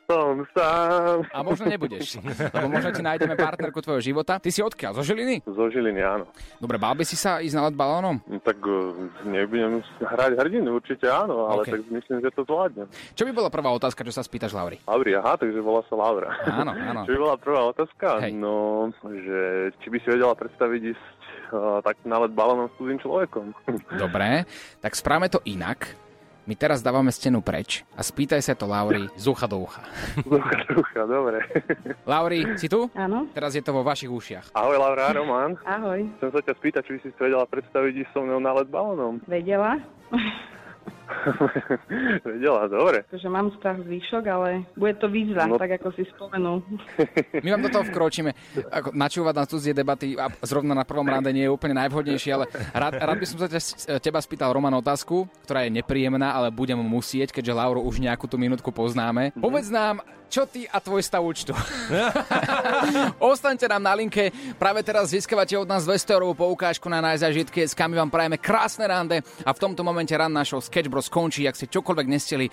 Som 0.05 0.45
sám. 0.53 1.25
A 1.33 1.41
možno 1.41 1.65
nebudeš. 1.65 2.21
Lebo 2.21 2.69
možno 2.69 2.93
ti 2.93 3.01
nájdeme 3.01 3.33
partnerku 3.33 3.81
tvojho 3.81 4.01
života. 4.01 4.37
Ty 4.37 4.49
si 4.53 4.61
odkiaľ? 4.61 5.01
Zo 5.01 5.03
Žiliny? 5.05 5.41
Zo 5.49 5.65
Žiliny, 5.69 6.01
áno. 6.01 6.29
Dobre, 6.61 6.77
bál 6.77 6.93
by 6.93 7.05
si 7.05 7.17
sa 7.17 7.41
ísť 7.41 7.55
na 7.57 7.61
let 7.69 7.75
balónom? 7.77 8.21
No, 8.29 8.37
tak 8.41 8.61
uh, 8.61 8.93
nebudem 9.25 9.81
hrať 9.97 10.37
hrdinu, 10.37 10.77
určite 10.77 11.09
áno, 11.09 11.49
ale 11.49 11.65
OK. 11.65 11.69
tak 11.73 11.81
myslím, 11.89 12.17
že 12.21 12.29
to 12.37 12.45
zvládnem. 12.45 12.85
Čo 13.17 13.25
by 13.25 13.31
bola 13.33 13.49
prvá 13.49 13.69
otázka, 13.73 14.05
čo 14.05 14.13
sa 14.13 14.21
spýtaš 14.21 14.53
Lauri? 14.53 14.77
Lauri, 14.85 15.17
aha, 15.17 15.41
takže 15.41 15.57
volá 15.57 15.81
sa 15.89 15.95
Laura. 15.97 16.29
Áno, 16.45 16.71
áno. 16.73 17.01
Čo 17.09 17.13
by 17.17 17.19
bola 17.21 17.35
prvá 17.41 17.61
otázka? 17.73 18.07
Hej. 18.21 18.33
No, 18.37 18.89
že 19.01 19.73
či 19.81 19.87
by 19.89 19.97
si 20.05 20.07
vedela 20.13 20.37
predstaviť 20.37 20.81
ísť 20.85 21.05
uh, 21.53 21.81
tak 21.81 21.97
na 22.05 22.21
let 22.21 22.33
balónom 22.37 22.69
s 22.69 22.77
cudzým 22.77 23.01
človekom. 23.01 23.57
Dobre, 23.97 24.45
tak 24.83 24.93
správame 24.93 25.33
to 25.33 25.41
inak. 25.49 26.08
My 26.49 26.57
teraz 26.57 26.81
dávame 26.81 27.13
stenu 27.13 27.45
preč 27.45 27.85
a 27.93 28.01
spýtaj 28.01 28.41
sa 28.41 28.57
to 28.57 28.65
Lauri 28.65 29.05
z 29.13 29.29
ucha 29.29 29.45
do 29.45 29.69
ucha. 29.69 29.85
Ducha, 30.73 31.05
dobre. 31.05 31.45
Lauri, 32.09 32.57
si 32.57 32.65
tu? 32.65 32.89
Áno. 32.97 33.29
Teraz 33.37 33.53
je 33.53 33.61
to 33.61 33.69
vo 33.69 33.85
vašich 33.85 34.09
ušiach. 34.09 34.57
Ahoj 34.57 34.81
Laura, 34.81 35.13
Roman. 35.13 35.53
Ahoj. 35.61 36.09
Chcem 36.17 36.29
sa 36.33 36.41
ťa 36.41 36.53
spýtať, 36.57 36.81
či 36.89 36.91
by 36.97 36.99
si 37.05 37.09
si 37.13 37.19
vedela 37.21 37.45
predstaviť 37.45 38.01
ísť 38.01 38.11
so 38.17 38.25
mnou 38.25 38.41
na 38.41 38.49
let 38.57 38.65
balónom. 38.65 39.21
Vedela? 39.29 39.77
vedela, 42.25 42.67
dobre. 42.69 43.03
Takže 43.09 43.29
mám 43.29 43.51
strach 43.57 43.81
z 43.81 43.87
výšok, 43.87 44.23
ale 44.29 44.63
bude 44.77 44.93
to 44.97 45.09
výzva, 45.09 45.49
No. 45.49 45.57
tak 45.57 45.81
ako 45.81 45.91
si 45.97 46.05
spomenul. 46.15 46.61
My 47.45 47.57
vám 47.57 47.63
do 47.65 47.71
toho 47.73 47.85
vkročíme. 47.89 48.31
Ako, 48.69 48.93
načúvať 48.93 49.35
na 49.35 49.45
cudzie 49.49 49.73
debaty 49.73 50.13
a 50.15 50.29
zrovna 50.45 50.77
na 50.77 50.85
prvom 50.85 51.07
rande 51.07 51.33
nie 51.33 51.49
je 51.49 51.53
úplne 51.53 51.75
najvhodnejšie, 51.79 52.31
ale 52.33 52.45
rád, 52.71 53.01
rád 53.01 53.17
by 53.17 53.25
som 53.25 53.37
sa 53.41 53.47
ťa, 53.49 53.61
teba 53.99 54.19
spýtal 54.21 54.53
Roman 54.53 54.73
otázku, 54.77 55.25
ktorá 55.45 55.65
je 55.65 55.73
nepríjemná, 55.73 56.33
ale 56.33 56.53
budem 56.53 56.77
musieť, 56.79 57.33
keďže 57.33 57.57
Lauru 57.57 57.81
už 57.83 58.01
nejakú 58.01 58.29
tú 58.29 58.37
minútku 58.37 58.69
poznáme. 58.69 59.33
Povedz 59.35 59.73
nám, 59.73 60.01
čo 60.29 60.45
ty 60.45 60.69
a 60.69 60.77
tvoj 60.77 61.01
stav 61.01 61.25
účtu. 61.25 61.57
Ostaňte 63.33 63.65
nám 63.65 63.81
na 63.81 63.93
linke. 63.97 64.29
Práve 64.61 64.85
teraz 64.85 65.09
získavate 65.09 65.57
od 65.57 65.65
nás 65.65 65.89
200 65.89 66.15
eurovú 66.15 66.37
poukážku 66.37 66.85
na 66.85 67.01
najzažitky. 67.01 67.65
S 67.65 67.73
my 67.73 67.97
vám 67.97 68.13
prajeme 68.13 68.37
krásne 68.37 68.85
rande 68.85 69.25
a 69.41 69.49
v 69.49 69.59
tomto 69.59 69.81
momente 69.81 70.13
ran 70.13 70.29
našou 70.29 70.61
Sketch 70.61 70.85
Bros 70.99 71.07
skončí. 71.07 71.47
Ak 71.47 71.55
ste 71.55 71.71
čokoľvek 71.71 72.07
nesteli, 72.11 72.51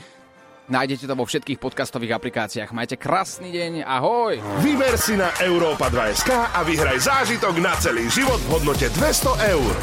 nájdete 0.70 1.10
to 1.10 1.18
vo 1.18 1.26
všetkých 1.26 1.58
podcastových 1.58 2.14
aplikáciách. 2.14 2.70
Majte 2.70 2.94
krásny 2.94 3.50
deň. 3.50 3.82
Ahoj! 3.82 4.38
Vyber 4.62 4.94
si 4.94 5.18
na 5.18 5.34
Európa 5.42 5.90
2SK 5.90 6.54
a 6.54 6.62
vyhraj 6.62 7.10
zážitok 7.10 7.58
na 7.58 7.74
celý 7.82 8.06
život 8.06 8.38
v 8.46 8.48
hodnote 8.54 8.86
200 8.94 9.50
eur. 9.50 9.74